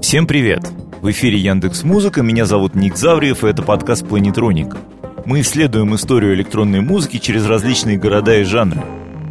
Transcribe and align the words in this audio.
Всем 0.00 0.26
привет! 0.26 0.66
В 1.02 1.10
эфире 1.10 1.38
Яндекс 1.38 1.82
Музыка, 1.82 2.22
меня 2.22 2.46
зовут 2.46 2.74
Ник 2.74 2.96
Завриев, 2.96 3.44
и 3.44 3.48
это 3.48 3.62
подкаст 3.62 4.08
Планетроник. 4.08 4.76
Мы 5.26 5.42
исследуем 5.42 5.94
историю 5.94 6.34
электронной 6.34 6.80
музыки 6.80 7.18
через 7.18 7.46
различные 7.46 7.98
города 7.98 8.34
и 8.38 8.44
жанры. 8.44 8.82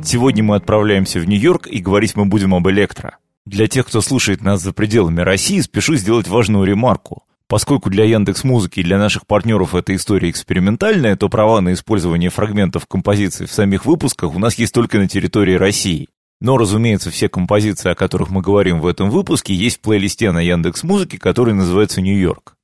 Сегодня 0.03 0.43
мы 0.43 0.55
отправляемся 0.55 1.19
в 1.19 1.27
Нью-Йорк, 1.27 1.67
и 1.67 1.79
говорить 1.79 2.15
мы 2.15 2.25
будем 2.25 2.53
об 2.53 2.69
электро. 2.69 3.17
Для 3.45 3.67
тех, 3.67 3.87
кто 3.87 4.01
слушает 4.01 4.41
нас 4.41 4.61
за 4.61 4.73
пределами 4.73 5.21
России, 5.21 5.59
спешу 5.59 5.95
сделать 5.95 6.27
важную 6.27 6.65
ремарку. 6.65 7.23
Поскольку 7.47 7.89
для 7.89 8.03
Яндекс 8.03 8.43
Музыки 8.43 8.81
и 8.81 8.83
для 8.83 8.99
наших 8.99 9.25
партнеров 9.25 9.73
эта 9.73 9.95
история 9.95 10.29
экспериментальная, 10.29 11.15
то 11.15 11.29
права 11.29 11.61
на 11.61 11.73
использование 11.73 12.29
фрагментов 12.29 12.85
композиций 12.85 13.47
в 13.47 13.53
самих 13.53 13.85
выпусках 13.85 14.35
у 14.35 14.39
нас 14.39 14.55
есть 14.55 14.73
только 14.73 14.97
на 14.99 15.07
территории 15.07 15.55
России. 15.55 16.09
Но, 16.39 16.57
разумеется, 16.57 17.09
все 17.09 17.29
композиции, 17.29 17.91
о 17.91 17.95
которых 17.95 18.29
мы 18.29 18.41
говорим 18.41 18.79
в 18.79 18.87
этом 18.87 19.09
выпуске, 19.09 19.53
есть 19.53 19.77
в 19.77 19.81
плейлисте 19.81 20.31
на 20.31 20.39
Яндекс 20.39 20.83
Музыке, 20.83 21.17
который 21.17 21.53
называется 21.53 22.01
«Нью-Йорк». 22.01 22.57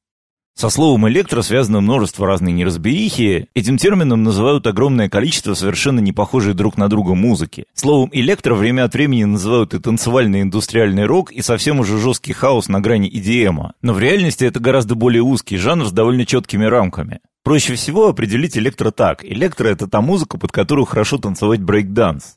Со 0.56 0.70
словом 0.70 1.10
«электро» 1.10 1.42
связано 1.42 1.82
множество 1.82 2.28
разной 2.28 2.52
неразберихи. 2.52 3.48
Этим 3.56 3.80
термином 3.80 4.22
называют 4.22 4.68
огромное 4.68 5.10
количество 5.10 5.56
совершенно 5.56 6.00
не 6.00 6.14
похожей 6.14 6.54
друг 6.54 6.78
на 6.78 6.90
друга 6.90 7.16
музыки. 7.16 7.66
Словом 7.74 8.12
«электро» 8.14 8.54
время 8.54 8.84
от 8.84 8.94
времени 8.94 9.24
называют 9.24 9.74
и 9.74 9.80
танцевальный 9.80 10.44
индустриальный 10.44 11.06
рок, 11.06 11.32
и 11.32 11.42
совсем 11.42 11.80
уже 11.80 11.98
жесткий 11.98 12.34
хаус 12.34 12.68
на 12.68 12.82
грани 12.82 13.10
EDM. 13.10 13.72
Но 13.82 13.94
в 13.94 14.00
реальности 14.00 14.46
это 14.46 14.60
гораздо 14.60 14.94
более 14.94 15.24
узкий 15.24 15.58
жанр 15.58 15.88
с 15.88 15.92
довольно 15.92 16.28
четкими 16.28 16.66
рамками. 16.66 17.20
Проще 17.44 17.74
всего 17.74 18.08
определить 18.08 18.56
электро 18.56 18.92
так. 18.92 19.26
Электро— 19.26 19.68
это 19.70 19.88
та 19.88 20.02
музыка, 20.02 20.38
под 20.38 20.52
которую 20.52 20.86
хорошо 20.86 21.18
танцевать 21.18 21.62
брейк-данс. 21.62 22.36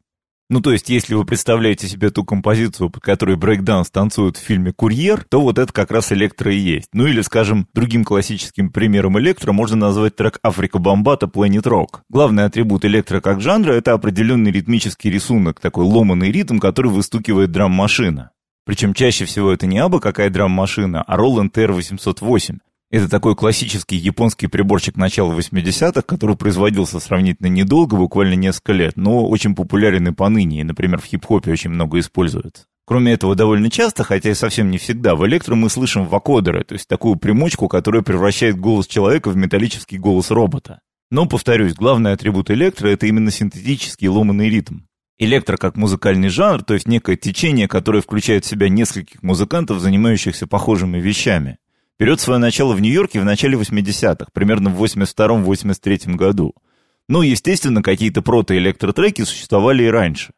Ну, 0.49 0.61
то 0.61 0.71
есть, 0.71 0.89
если 0.89 1.15
вы 1.15 1.25
представляете 1.25 1.89
себе 1.89 2.11
ту 2.11 2.23
композицию, 2.25 2.89
под 2.89 3.03
которой 3.03 3.35
брейкданс 3.35 3.91
танцуют 3.91 4.37
в 4.37 4.41
фильме 4.41 4.73
«Курьер», 4.73 5.25
то 5.29 5.41
вот 5.41 5.59
это 5.59 5.73
как 5.73 5.91
раз 5.91 6.13
электро 6.13 6.55
и 6.55 6.57
есть. 6.57 6.89
Ну, 6.93 7.07
или, 7.09 7.21
скажем, 7.23 7.67
другим 7.75 8.05
классическим 8.05 8.71
примером 8.71 9.19
электро 9.19 9.51
можно 9.51 9.77
назвать 9.77 10.15
трек 10.15 10.39
«Африка 10.45 10.79
Бомбата» 10.79 11.27
Planet 11.27 11.65
Rock. 11.65 12.01
Главный 12.09 12.45
атрибут 12.45 12.85
электро 12.85 13.21
как 13.21 13.41
жанра— 13.41 13.73
это 13.75 13.93
определенный 13.93 14.53
ритмический 14.53 15.11
рисунок, 15.11 15.59
такой 15.59 15.85
ломанный 15.85 16.31
ритм, 16.31 16.61
который 16.61 16.93
выстукивает 16.93 17.51
драм-машина. 17.51 18.31
Причем 18.65 18.95
чаще 18.95 19.25
всего 19.25 19.51
это 19.51 19.67
не 19.67 19.79
абы 19.81 19.99
какая 19.99 20.31
драм-машина, 20.31 21.03
а 21.03 21.17
Roland 21.17 21.51
TR-808, 21.51 22.59
это 22.91 23.09
такой 23.09 23.35
классический 23.35 23.97
японский 23.97 24.47
приборчик 24.47 24.97
начала 24.97 25.35
80-х, 25.35 26.03
который 26.03 26.37
производился 26.37 27.01
сравнительно 27.01 27.49
недолго, 27.49 27.97
буквально 27.97 28.35
несколько 28.35 28.73
лет, 28.73 28.97
но 28.97 29.27
очень 29.27 29.57
популярен 29.57 30.07
и 30.09 30.13
поныне, 30.13 30.61
и, 30.61 30.65
например, 30.65 31.01
в 31.01 31.05
хип-хопе 31.05 31.51
очень 31.51 31.71
много 31.71 31.99
используется. 31.99 32.65
Кроме 32.87 33.13
этого, 33.13 33.35
довольно 33.35 33.69
часто, 33.69 34.05
хотя 34.05 34.31
и 34.31 34.35
совсем 34.35 34.71
не 34.71 34.79
всегда, 34.79 35.17
в 35.17 35.27
электро 35.27 35.57
мы 35.57 35.69
слышим 35.69 36.07
вокодеры, 36.07 36.63
то 36.63 36.75
есть 36.75 36.87
такую 36.87 37.17
примочку, 37.17 37.67
которая 37.67 38.03
превращает 38.03 38.61
голос 38.61 38.87
человека 38.87 39.31
в 39.31 39.37
металлический 39.37 39.99
голос 39.99 40.31
робота. 40.31 40.81
Но, 41.11 41.27
повторюсь, 41.27 41.75
главный 41.75 42.13
атрибут 42.13 42.53
электро— 42.53 42.87
это 42.89 43.07
именно 43.07 43.33
синтетический 43.33 44.07
ломанный 44.07 44.49
ритм. 44.49 44.81
Электро 45.19 45.57
как 45.57 45.77
музыкальный 45.77 46.29
жанр, 46.29 46.63
то 46.63 46.75
есть 46.75 46.87
некое 46.87 47.17
течение, 47.17 47.67
которое 47.67 48.03
включает 48.03 48.45
в 48.45 48.49
себя 48.49 48.69
нескольких 48.69 49.23
музыкантов, 49.25 49.81
занимающихся 49.81 50.47
похожими 50.47 51.01
вещами 51.01 51.59
берет 51.99 52.21
свое 52.21 52.39
начало 52.39 52.75
в 52.75 52.81
Нью-Йорке 52.81 53.21
в 53.21 53.25
начале 53.25 53.57
80-х, 53.57 54.27
примерно 54.33 54.71
в 54.71 54.83
82-83 54.83 56.15
году. 56.15 56.55
Ну, 57.09 57.23
естественно, 57.23 57.83
какие-то 57.83 58.23
прото-электротреки 58.23 59.23
существовали 59.23 59.85
и 59.85 59.89
раньше. 59.89 60.33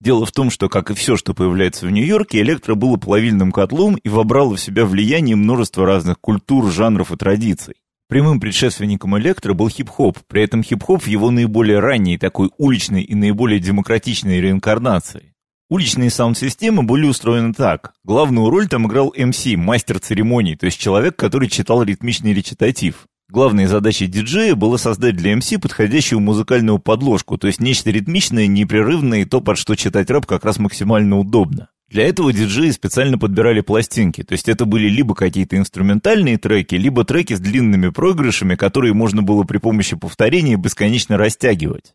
Дело 0.00 0.24
в 0.24 0.32
том, 0.32 0.50
что, 0.50 0.68
как 0.68 0.90
и 0.90 0.94
все, 0.94 1.16
что 1.16 1.34
появляется 1.34 1.86
в 1.86 1.90
Нью-Йорке, 1.90 2.40
электро 2.40 2.74
было 2.74 2.96
плавильным 2.96 3.52
котлом 3.52 3.96
и 3.96 4.08
вобрало 4.08 4.56
в 4.56 4.60
себя 4.60 4.86
влияние 4.86 5.36
множества 5.36 5.86
разных 5.86 6.18
культур, 6.20 6.70
жанров 6.70 7.12
и 7.12 7.16
традиций. 7.16 7.74
Прямым 8.08 8.40
предшественником 8.40 9.16
электро 9.18 9.54
был 9.54 9.68
хип-хоп, 9.68 10.18
при 10.26 10.42
этом 10.42 10.62
хип-хоп 10.62 11.02
в 11.02 11.06
его 11.06 11.30
наиболее 11.30 11.78
ранней, 11.78 12.18
такой 12.18 12.50
уличной 12.56 13.02
и 13.02 13.14
наиболее 13.14 13.60
демократичной 13.60 14.40
реинкарнации. 14.40 15.29
Уличные 15.70 16.10
саунд-системы 16.10 16.82
были 16.82 17.06
устроены 17.06 17.54
так. 17.54 17.92
Главную 18.02 18.50
роль 18.50 18.66
там 18.66 18.88
играл 18.88 19.14
MC, 19.16 19.56
мастер 19.56 20.00
церемоний, 20.00 20.56
то 20.56 20.66
есть 20.66 20.80
человек, 20.80 21.14
который 21.14 21.48
читал 21.48 21.84
ритмичный 21.84 22.34
речитатив. 22.34 23.06
Главной 23.28 23.66
задачей 23.66 24.08
диджея 24.08 24.56
было 24.56 24.78
создать 24.78 25.14
для 25.14 25.32
MC 25.32 25.60
подходящую 25.60 26.18
музыкальную 26.18 26.80
подложку, 26.80 27.38
то 27.38 27.46
есть 27.46 27.60
нечто 27.60 27.92
ритмичное, 27.92 28.48
непрерывное 28.48 29.20
и 29.20 29.24
то, 29.24 29.40
под 29.40 29.58
что 29.58 29.76
читать 29.76 30.10
рэп 30.10 30.26
как 30.26 30.44
раз 30.44 30.58
максимально 30.58 31.20
удобно. 31.20 31.68
Для 31.88 32.08
этого 32.08 32.32
диджеи 32.32 32.70
специально 32.70 33.16
подбирали 33.16 33.60
пластинки, 33.60 34.24
то 34.24 34.32
есть 34.32 34.48
это 34.48 34.64
были 34.64 34.88
либо 34.88 35.14
какие-то 35.14 35.56
инструментальные 35.56 36.38
треки, 36.38 36.74
либо 36.74 37.04
треки 37.04 37.34
с 37.34 37.38
длинными 37.38 37.90
проигрышами, 37.90 38.56
которые 38.56 38.92
можно 38.92 39.22
было 39.22 39.44
при 39.44 39.58
помощи 39.58 39.94
повторения 39.94 40.56
бесконечно 40.56 41.16
растягивать. 41.16 41.94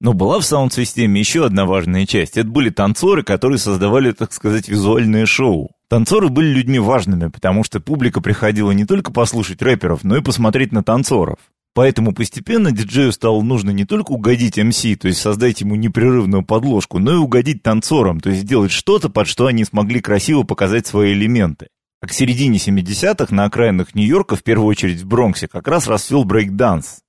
Но 0.00 0.14
была 0.14 0.40
в 0.40 0.44
саунд-системе 0.44 1.20
еще 1.20 1.44
одна 1.44 1.66
важная 1.66 2.06
часть. 2.06 2.38
Это 2.38 2.48
были 2.48 2.70
танцоры, 2.70 3.22
которые 3.22 3.58
создавали, 3.58 4.12
так 4.12 4.32
сказать, 4.32 4.68
визуальное 4.68 5.26
шоу. 5.26 5.72
Танцоры 5.88 6.30
были 6.30 6.48
людьми 6.48 6.78
важными, 6.78 7.28
потому 7.28 7.64
что 7.64 7.80
публика 7.80 8.22
приходила 8.22 8.70
не 8.70 8.86
только 8.86 9.12
послушать 9.12 9.60
рэперов, 9.60 10.02
но 10.02 10.16
и 10.16 10.22
посмотреть 10.22 10.72
на 10.72 10.82
танцоров. 10.82 11.38
Поэтому 11.74 12.14
постепенно 12.14 12.72
диджею 12.72 13.12
стало 13.12 13.42
нужно 13.42 13.70
не 13.70 13.84
только 13.84 14.12
угодить 14.12 14.56
MC, 14.56 14.82
то 14.98 15.06
есть 15.08 15.20
создать 15.20 15.60
ему 15.60 15.76
непрерывную 15.76 16.44
подложку, 16.44 16.98
но 16.98 17.12
и 17.12 17.16
угодить 17.16 17.62
танцорам, 17.62 18.20
то 18.20 18.30
есть 18.30 18.42
сделать 18.42 18.72
что-то, 18.72 19.08
под 19.08 19.28
что 19.28 19.46
они 19.46 19.64
смогли 19.64 20.00
красиво 20.00 20.42
показать 20.42 20.86
свои 20.86 21.12
элементы. 21.12 21.68
А 22.02 22.06
к 22.06 22.12
середине 22.12 22.58
70-х 22.58 23.34
на 23.34 23.44
окраинах 23.44 23.94
Нью-Йорка, 23.94 24.34
в 24.34 24.42
первую 24.42 24.68
очередь 24.68 25.02
в 25.02 25.06
Бронксе, 25.06 25.46
как 25.46 25.68
раз 25.68 25.86
расцвел 25.86 26.24
брейк-данс. 26.24 27.00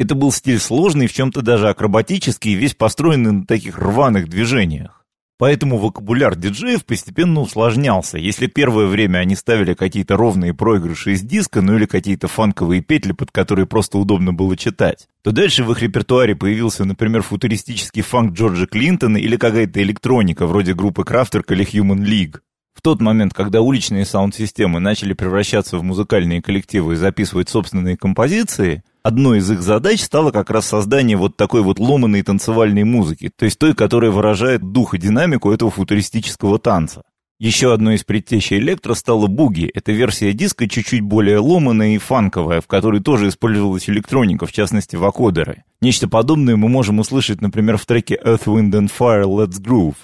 Это 0.00 0.14
был 0.14 0.32
стиль 0.32 0.58
сложный, 0.58 1.08
в 1.08 1.12
чем-то 1.12 1.42
даже 1.42 1.68
акробатический, 1.68 2.54
весь 2.54 2.74
построенный 2.74 3.32
на 3.32 3.44
таких 3.44 3.76
рваных 3.76 4.30
движениях. 4.30 5.04
Поэтому 5.36 5.76
вокабуляр 5.76 6.36
диджеев 6.36 6.86
постепенно 6.86 7.42
усложнялся. 7.42 8.16
Если 8.16 8.46
первое 8.46 8.86
время 8.86 9.18
они 9.18 9.36
ставили 9.36 9.74
какие-то 9.74 10.16
ровные 10.16 10.54
проигрыши 10.54 11.12
из 11.12 11.20
диска, 11.20 11.60
ну 11.60 11.76
или 11.76 11.84
какие-то 11.84 12.28
фанковые 12.28 12.80
петли, 12.80 13.12
под 13.12 13.30
которые 13.30 13.66
просто 13.66 13.98
удобно 13.98 14.32
было 14.32 14.56
читать, 14.56 15.06
то 15.22 15.32
дальше 15.32 15.64
в 15.64 15.72
их 15.72 15.82
репертуаре 15.82 16.34
появился, 16.34 16.86
например, 16.86 17.20
футуристический 17.20 18.00
фанк 18.00 18.32
Джорджа 18.32 18.66
Клинтона 18.66 19.18
или 19.18 19.36
какая-то 19.36 19.82
электроника, 19.82 20.46
вроде 20.46 20.72
группы 20.72 21.04
Крафтерк 21.04 21.52
или 21.52 21.66
Human 21.66 22.06
League. 22.06 22.40
В 22.74 22.82
тот 22.82 23.00
момент, 23.00 23.34
когда 23.34 23.60
уличные 23.60 24.04
саунд-системы 24.04 24.80
начали 24.80 25.12
превращаться 25.12 25.76
в 25.76 25.82
музыкальные 25.82 26.42
коллективы 26.42 26.94
и 26.94 26.96
записывать 26.96 27.48
собственные 27.48 27.96
композиции, 27.96 28.82
Одной 29.02 29.38
из 29.38 29.50
их 29.50 29.62
задач 29.62 30.02
стало 30.02 30.30
как 30.30 30.50
раз 30.50 30.66
создание 30.66 31.16
вот 31.16 31.34
такой 31.34 31.62
вот 31.62 31.78
ломаной 31.78 32.22
танцевальной 32.22 32.84
музыки, 32.84 33.30
то 33.34 33.46
есть 33.46 33.58
той, 33.58 33.74
которая 33.74 34.10
выражает 34.10 34.60
дух 34.60 34.92
и 34.92 34.98
динамику 34.98 35.50
этого 35.50 35.70
футуристического 35.70 36.58
танца. 36.58 37.02
Еще 37.38 37.72
одной 37.72 37.94
из 37.94 38.04
предтечей 38.04 38.58
электро 38.58 38.92
стала 38.92 39.26
буги. 39.26 39.70
Это 39.72 39.92
версия 39.92 40.34
диска 40.34 40.68
чуть-чуть 40.68 41.00
более 41.00 41.38
ломаная 41.38 41.94
и 41.94 41.98
фанковая, 41.98 42.60
в 42.60 42.66
которой 42.66 43.00
тоже 43.00 43.28
использовалась 43.28 43.88
электроника, 43.88 44.44
в 44.44 44.52
частности 44.52 44.96
вокодеры. 44.96 45.64
Нечто 45.80 46.06
подобное 46.06 46.56
мы 46.56 46.68
можем 46.68 46.98
услышать, 46.98 47.40
например, 47.40 47.78
в 47.78 47.86
треке 47.86 48.20
Earth, 48.22 48.44
Wind 48.44 48.72
and 48.72 48.92
Fire 48.92 49.24
Let's 49.24 49.58
Groove. 49.58 49.96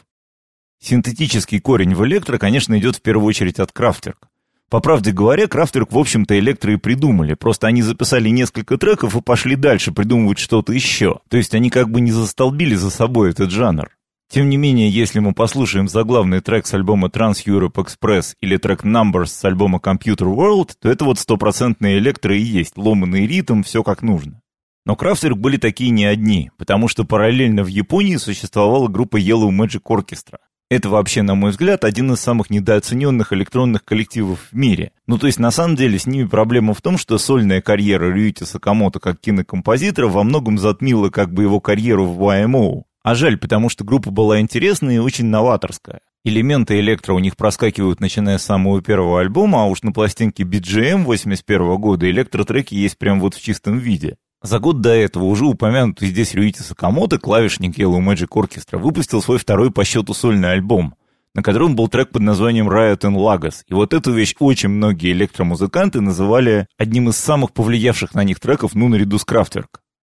Синтетический 0.80 1.60
корень 1.60 1.94
в 1.94 2.04
электро, 2.06 2.38
конечно, 2.38 2.78
идет 2.78 2.96
в 2.96 3.02
первую 3.02 3.26
очередь 3.26 3.58
от 3.58 3.72
Крафтерк. 3.72 4.28
По 4.68 4.80
правде 4.80 5.12
говоря, 5.12 5.46
Крафтверк, 5.46 5.92
в 5.92 5.98
общем-то, 5.98 6.36
электро 6.38 6.72
и 6.72 6.76
придумали. 6.76 7.34
Просто 7.34 7.68
они 7.68 7.82
записали 7.82 8.28
несколько 8.30 8.76
треков 8.78 9.14
и 9.14 9.20
пошли 9.20 9.54
дальше 9.54 9.92
придумывать 9.92 10.38
что-то 10.38 10.72
еще. 10.72 11.20
То 11.28 11.36
есть 11.36 11.54
они 11.54 11.70
как 11.70 11.88
бы 11.88 12.00
не 12.00 12.10
застолбили 12.10 12.74
за 12.74 12.90
собой 12.90 13.30
этот 13.30 13.50
жанр. 13.52 13.90
Тем 14.28 14.50
не 14.50 14.56
менее, 14.56 14.90
если 14.90 15.20
мы 15.20 15.34
послушаем 15.34 15.88
заглавный 15.88 16.40
трек 16.40 16.66
с 16.66 16.74
альбома 16.74 17.06
Trans 17.08 17.44
Europe 17.46 17.74
Express 17.74 18.34
или 18.40 18.56
трек 18.56 18.84
Numbers 18.84 19.26
с 19.26 19.44
альбома 19.44 19.78
Computer 19.78 20.26
World, 20.34 20.70
то 20.80 20.90
это 20.90 21.04
вот 21.04 21.20
стопроцентный 21.20 21.98
электро 21.98 22.36
и 22.36 22.40
есть, 22.40 22.76
ломанный 22.76 23.26
ритм, 23.28 23.62
все 23.62 23.84
как 23.84 24.02
нужно. 24.02 24.42
Но 24.84 24.96
Крафтверк 24.96 25.38
были 25.38 25.58
такие 25.58 25.90
не 25.90 26.04
одни, 26.04 26.50
потому 26.58 26.88
что 26.88 27.04
параллельно 27.04 27.62
в 27.62 27.68
Японии 27.68 28.16
существовала 28.16 28.88
группа 28.88 29.16
Yellow 29.16 29.50
Magic 29.50 29.82
Orchestra. 29.88 30.38
Это 30.68 30.88
вообще, 30.88 31.22
на 31.22 31.36
мой 31.36 31.52
взгляд, 31.52 31.84
один 31.84 32.12
из 32.12 32.20
самых 32.20 32.50
недооцененных 32.50 33.32
электронных 33.32 33.84
коллективов 33.84 34.48
в 34.50 34.56
мире. 34.56 34.90
Ну, 35.06 35.16
то 35.16 35.28
есть, 35.28 35.38
на 35.38 35.52
самом 35.52 35.76
деле, 35.76 35.96
с 35.96 36.06
ними 36.06 36.26
проблема 36.26 36.74
в 36.74 36.82
том, 36.82 36.98
что 36.98 37.18
сольная 37.18 37.60
карьера 37.60 38.12
Рюити 38.12 38.42
Сакамото 38.42 38.98
как 38.98 39.20
кинокомпозитора 39.20 40.08
во 40.08 40.24
многом 40.24 40.58
затмила 40.58 41.10
как 41.10 41.32
бы 41.32 41.44
его 41.44 41.60
карьеру 41.60 42.06
в 42.06 42.20
YMO. 42.20 42.82
А 43.04 43.14
жаль, 43.14 43.38
потому 43.38 43.68
что 43.68 43.84
группа 43.84 44.10
была 44.10 44.40
интересная 44.40 44.96
и 44.96 44.98
очень 44.98 45.26
новаторская. 45.26 46.00
Элементы 46.24 46.80
электро 46.80 47.12
у 47.14 47.20
них 47.20 47.36
проскакивают, 47.36 48.00
начиная 48.00 48.38
с 48.38 48.42
самого 48.42 48.82
первого 48.82 49.20
альбома, 49.20 49.62
а 49.62 49.66
уж 49.66 49.84
на 49.84 49.92
пластинке 49.92 50.42
BGM 50.42 51.04
81 51.04 51.76
года 51.76 52.10
электротреки 52.10 52.74
есть 52.74 52.98
прям 52.98 53.20
вот 53.20 53.34
в 53.34 53.40
чистом 53.40 53.78
виде. 53.78 54.16
За 54.42 54.58
год 54.58 54.80
до 54.80 54.90
этого 54.90 55.24
уже 55.24 55.44
упомянутый 55.44 56.08
здесь 56.08 56.34
Рюити 56.34 56.62
Сакамото, 56.62 57.18
клавишник 57.18 57.78
Yellow 57.78 58.00
Magic 58.00 58.28
Orchestra, 58.28 58.78
выпустил 58.78 59.22
свой 59.22 59.38
второй 59.38 59.70
по 59.70 59.84
счету 59.84 60.14
сольный 60.14 60.52
альбом. 60.52 60.94
на 61.36 61.42
котором 61.42 61.76
был 61.76 61.88
трек 61.88 62.10
под 62.10 62.22
названием 62.22 62.66
Riot 62.66 63.00
in 63.00 63.14
Lagos. 63.14 63.56
И 63.68 63.74
вот 63.74 63.92
эту 63.92 64.10
вещь 64.10 64.34
очень 64.38 64.70
многие 64.70 65.12
электромузыканты 65.12 66.00
называли 66.00 66.66
одним 66.78 67.10
из 67.10 67.18
самых 67.18 67.52
повлиявших 67.52 68.14
на 68.14 68.24
них 68.24 68.40
треков, 68.40 68.74
ну, 68.74 68.88
наряду 68.88 69.18
с 69.18 69.26
Kraftwerk. 69.26 69.66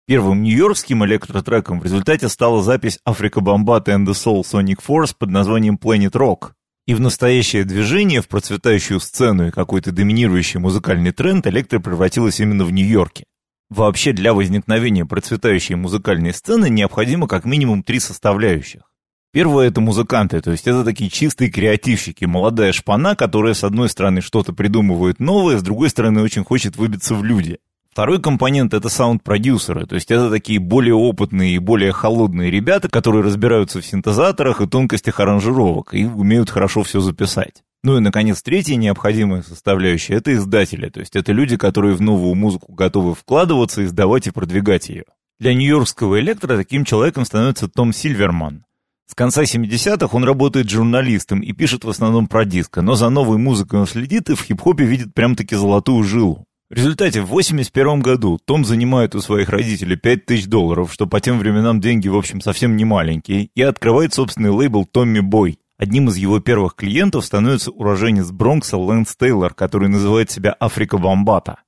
Первым 0.06 0.44
нью-йоркским 0.44 1.04
электротреком 1.04 1.80
в 1.80 1.84
результате 1.84 2.28
стала 2.28 2.62
запись 2.62 3.00
Африка 3.04 3.40
Бомбата 3.40 3.90
and 3.90 4.06
the 4.06 4.12
Soul 4.12 4.42
Sonic 4.42 4.78
Force 4.86 5.12
под 5.18 5.30
названием 5.30 5.76
Planet 5.82 6.12
Rock. 6.12 6.52
И 6.86 6.94
в 6.94 7.00
настоящее 7.00 7.64
движение, 7.64 8.22
в 8.22 8.28
процветающую 8.28 9.00
сцену 9.00 9.48
и 9.48 9.50
какой-то 9.50 9.90
доминирующий 9.90 10.60
музыкальный 10.60 11.10
тренд 11.10 11.48
электро 11.48 11.80
превратилась 11.80 12.38
именно 12.38 12.64
в 12.64 12.70
Нью-Йорке. 12.70 13.24
Вообще 13.70 14.12
для 14.12 14.32
возникновения 14.32 15.04
процветающей 15.04 15.74
музыкальной 15.74 16.32
сцены 16.32 16.70
необходимо 16.70 17.28
как 17.28 17.44
минимум 17.44 17.82
три 17.82 18.00
составляющих. 18.00 18.82
Первое– 19.30 19.68
это 19.68 19.82
музыканты, 19.82 20.40
то 20.40 20.50
есть 20.50 20.66
это 20.66 20.84
такие 20.84 21.10
чистые 21.10 21.50
креативщики, 21.50 22.24
молодая 22.24 22.72
шпана, 22.72 23.14
которая 23.14 23.52
с 23.52 23.62
одной 23.62 23.90
стороны 23.90 24.22
что-то 24.22 24.54
придумывает 24.54 25.20
новое, 25.20 25.58
с 25.58 25.62
другой 25.62 25.90
стороны 25.90 26.22
очень 26.22 26.44
хочет 26.44 26.76
выбиться 26.76 27.14
в 27.14 27.22
люди. 27.22 27.58
Второй 27.92 28.22
компонент– 28.22 28.72
это 28.74 28.88
саунд-продюсеры, 28.88 29.84
то 29.84 29.96
есть 29.96 30.10
это 30.10 30.30
такие 30.30 30.60
более 30.60 30.94
опытные 30.94 31.56
и 31.56 31.58
более 31.58 31.92
холодные 31.92 32.50
ребята, 32.50 32.88
которые 32.88 33.22
разбираются 33.22 33.82
в 33.82 33.86
синтезаторах 33.86 34.62
и 34.62 34.66
тонкостях 34.66 35.20
аранжировок 35.20 35.92
и 35.92 36.06
умеют 36.06 36.48
хорошо 36.48 36.82
все 36.82 37.00
записать. 37.00 37.62
Ну 37.84 37.96
и, 37.96 38.00
наконец, 38.00 38.42
третья 38.42 38.76
необходимая 38.76 39.42
составляющая– 39.42 40.14
это 40.16 40.34
издатели, 40.34 40.88
то 40.88 41.00
есть 41.00 41.14
это 41.14 41.32
люди, 41.32 41.56
которые 41.56 41.94
в 41.94 42.00
новую 42.00 42.34
музыку 42.34 42.72
готовы 42.72 43.14
вкладываться, 43.14 43.84
издавать 43.84 44.26
и 44.26 44.32
продвигать 44.32 44.88
ее. 44.88 45.04
Для 45.38 45.54
нью-йоркского 45.54 46.18
электро 46.18 46.56
таким 46.56 46.84
человеком 46.84 47.24
становится 47.24 47.68
Том 47.68 47.92
Сильверман. 47.92 48.64
С 49.06 49.14
конца 49.14 49.44
70-х 49.44 50.08
он 50.14 50.24
работает 50.24 50.68
журналистом 50.68 51.40
и 51.40 51.52
пишет 51.52 51.84
в 51.84 51.88
основном 51.88 52.26
про 52.26 52.44
диско, 52.44 52.82
но 52.82 52.94
за 52.94 53.08
новой 53.08 53.38
музыкой 53.38 53.80
он 53.80 53.86
следит 53.86 54.28
и 54.28 54.34
в 54.34 54.42
хип-хопе 54.42 54.84
видит 54.84 55.14
прям-таки 55.14 55.54
золотую 55.54 56.02
жилу. 56.02 56.44
В 56.68 56.74
результате 56.74 57.22
в 57.22 57.28
81 57.28 58.00
году 58.00 58.38
Том 58.44 58.66
занимает 58.66 59.14
у 59.14 59.20
своих 59.20 59.48
родителей 59.48 59.96
5000 59.96 60.46
долларов, 60.46 60.92
что 60.92 61.06
по 61.06 61.20
тем 61.20 61.38
временам 61.38 61.80
деньги, 61.80 62.08
в 62.08 62.16
общем, 62.16 62.42
совсем 62.42 62.76
не 62.76 62.84
маленькие, 62.84 63.48
и 63.54 63.62
открывает 63.62 64.12
собственный 64.12 64.50
лейбл 64.50 64.84
Томми 64.84 65.20
Бой. 65.20 65.58
Одним 65.78 66.08
из 66.08 66.16
его 66.16 66.40
первых 66.40 66.74
клиентов 66.74 67.24
становится 67.24 67.70
уроженец 67.70 68.32
Бронкса 68.32 68.76
Лэнс 68.76 69.14
Тейлор, 69.16 69.54
который 69.54 69.88
называет 69.88 70.28
себя 70.28 70.56
Африка 70.58 70.98
Бомбата. 70.98 71.60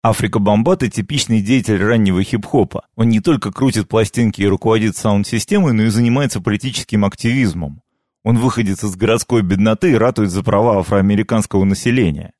Африка 0.00 0.38
Бомбата– 0.38 0.88
типичный 0.90 1.42
деятель 1.42 1.82
раннего 1.82 2.22
хип-хопа. 2.22 2.86
Он 2.94 3.08
не 3.08 3.18
только 3.18 3.50
крутит 3.50 3.88
пластинки 3.88 4.40
и 4.40 4.46
руководит 4.46 4.96
саунд-системой, 4.96 5.72
но 5.72 5.82
и 5.82 5.88
занимается 5.88 6.40
политическим 6.40 7.04
активизмом. 7.04 7.82
Он 8.22 8.38
выходит 8.38 8.80
из 8.84 8.94
городской 8.94 9.42
бедноты 9.42 9.90
и 9.90 9.96
ратует 9.96 10.30
за 10.30 10.44
права 10.44 10.78
афроамериканского 10.78 11.64
населения. 11.64 12.32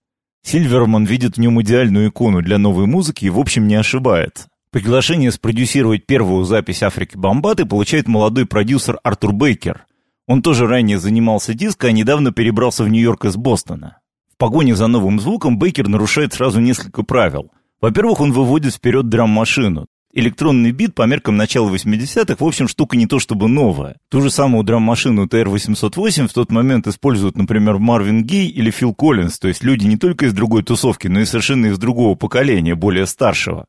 Сильверман 0.44 1.04
видит 1.04 1.36
в 1.36 1.40
нем 1.40 1.60
идеальную 1.60 2.10
икону 2.10 2.42
для 2.42 2.58
новой 2.58 2.86
музыки 2.86 3.24
и 3.24 3.30
в 3.30 3.40
общем 3.40 3.66
не 3.66 3.74
ошибается. 3.74 4.46
Приглашение 4.70 5.32
спродюсировать 5.32 6.06
первую 6.06 6.44
запись 6.44 6.84
Африки 6.84 7.16
Бомбаты 7.16 7.66
получает 7.66 8.06
молодой 8.06 8.46
продюсер 8.46 9.00
Артур 9.02 9.32
Бейкер. 9.32 9.87
Он 10.28 10.42
тоже 10.42 10.66
ранее 10.66 10.98
занимался 10.98 11.54
диско, 11.54 11.86
а 11.86 11.92
недавно 11.92 12.32
перебрался 12.32 12.84
в 12.84 12.88
Нью-Йорк 12.88 13.24
из 13.24 13.36
Бостона. 13.36 13.96
В 14.30 14.36
погоне 14.36 14.76
за 14.76 14.86
новым 14.86 15.18
звуком 15.18 15.58
Бейкер 15.58 15.88
нарушает 15.88 16.34
сразу 16.34 16.60
несколько 16.60 17.02
правил. 17.02 17.50
Во-первых, 17.80 18.20
он 18.20 18.32
выводит 18.32 18.74
вперед 18.74 19.08
драм-машину. 19.08 19.86
Электронный 20.12 20.72
бит 20.72 20.94
по 20.94 21.06
меркам 21.06 21.38
начала 21.38 21.74
80-х, 21.74 22.36
в 22.38 22.46
общем, 22.46 22.68
штука 22.68 22.98
не 22.98 23.06
то 23.06 23.18
чтобы 23.18 23.48
новая. 23.48 23.96
Ту 24.10 24.20
же 24.20 24.30
самую 24.30 24.64
драм-машину 24.64 25.24
TR-808 25.26 26.28
в 26.28 26.32
тот 26.34 26.52
момент 26.52 26.86
используют, 26.86 27.38
например, 27.38 27.78
Марвин 27.78 28.22
Гей 28.22 28.48
или 28.48 28.70
Фил 28.70 28.94
Коллинз, 28.94 29.38
то 29.38 29.48
есть 29.48 29.64
люди 29.64 29.86
не 29.86 29.96
только 29.96 30.26
из 30.26 30.34
другой 30.34 30.62
тусовки, 30.62 31.08
но 31.08 31.20
и 31.20 31.24
совершенно 31.24 31.66
из 31.66 31.78
другого 31.78 32.16
поколения, 32.16 32.74
более 32.74 33.06
старшего. 33.06 33.64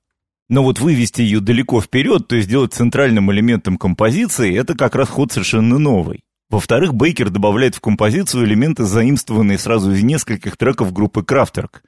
Но 0.49 0.63
вот 0.63 0.81
вывести 0.81 1.21
ее 1.21 1.39
далеко 1.39 1.79
вперед, 1.79 2.27
то 2.27 2.35
есть 2.35 2.49
сделать 2.49 2.73
центральным 2.73 3.31
элементом 3.31 3.77
композиции, 3.77 4.57
это 4.57 4.75
как 4.75 4.95
раз 4.95 5.07
ход 5.07 5.31
совершенно 5.31 5.77
новый. 5.77 6.23
Во-вторых, 6.49 6.95
Бейкер 6.95 7.29
добавляет 7.29 7.75
в 7.75 7.81
композицию 7.81 8.45
элементы, 8.45 8.83
заимствованные 8.83 9.59
сразу 9.59 9.91
из 9.91 10.03
нескольких 10.03 10.57
треков 10.57 10.91
группы 10.91 11.23
Крафтерк. 11.23 11.83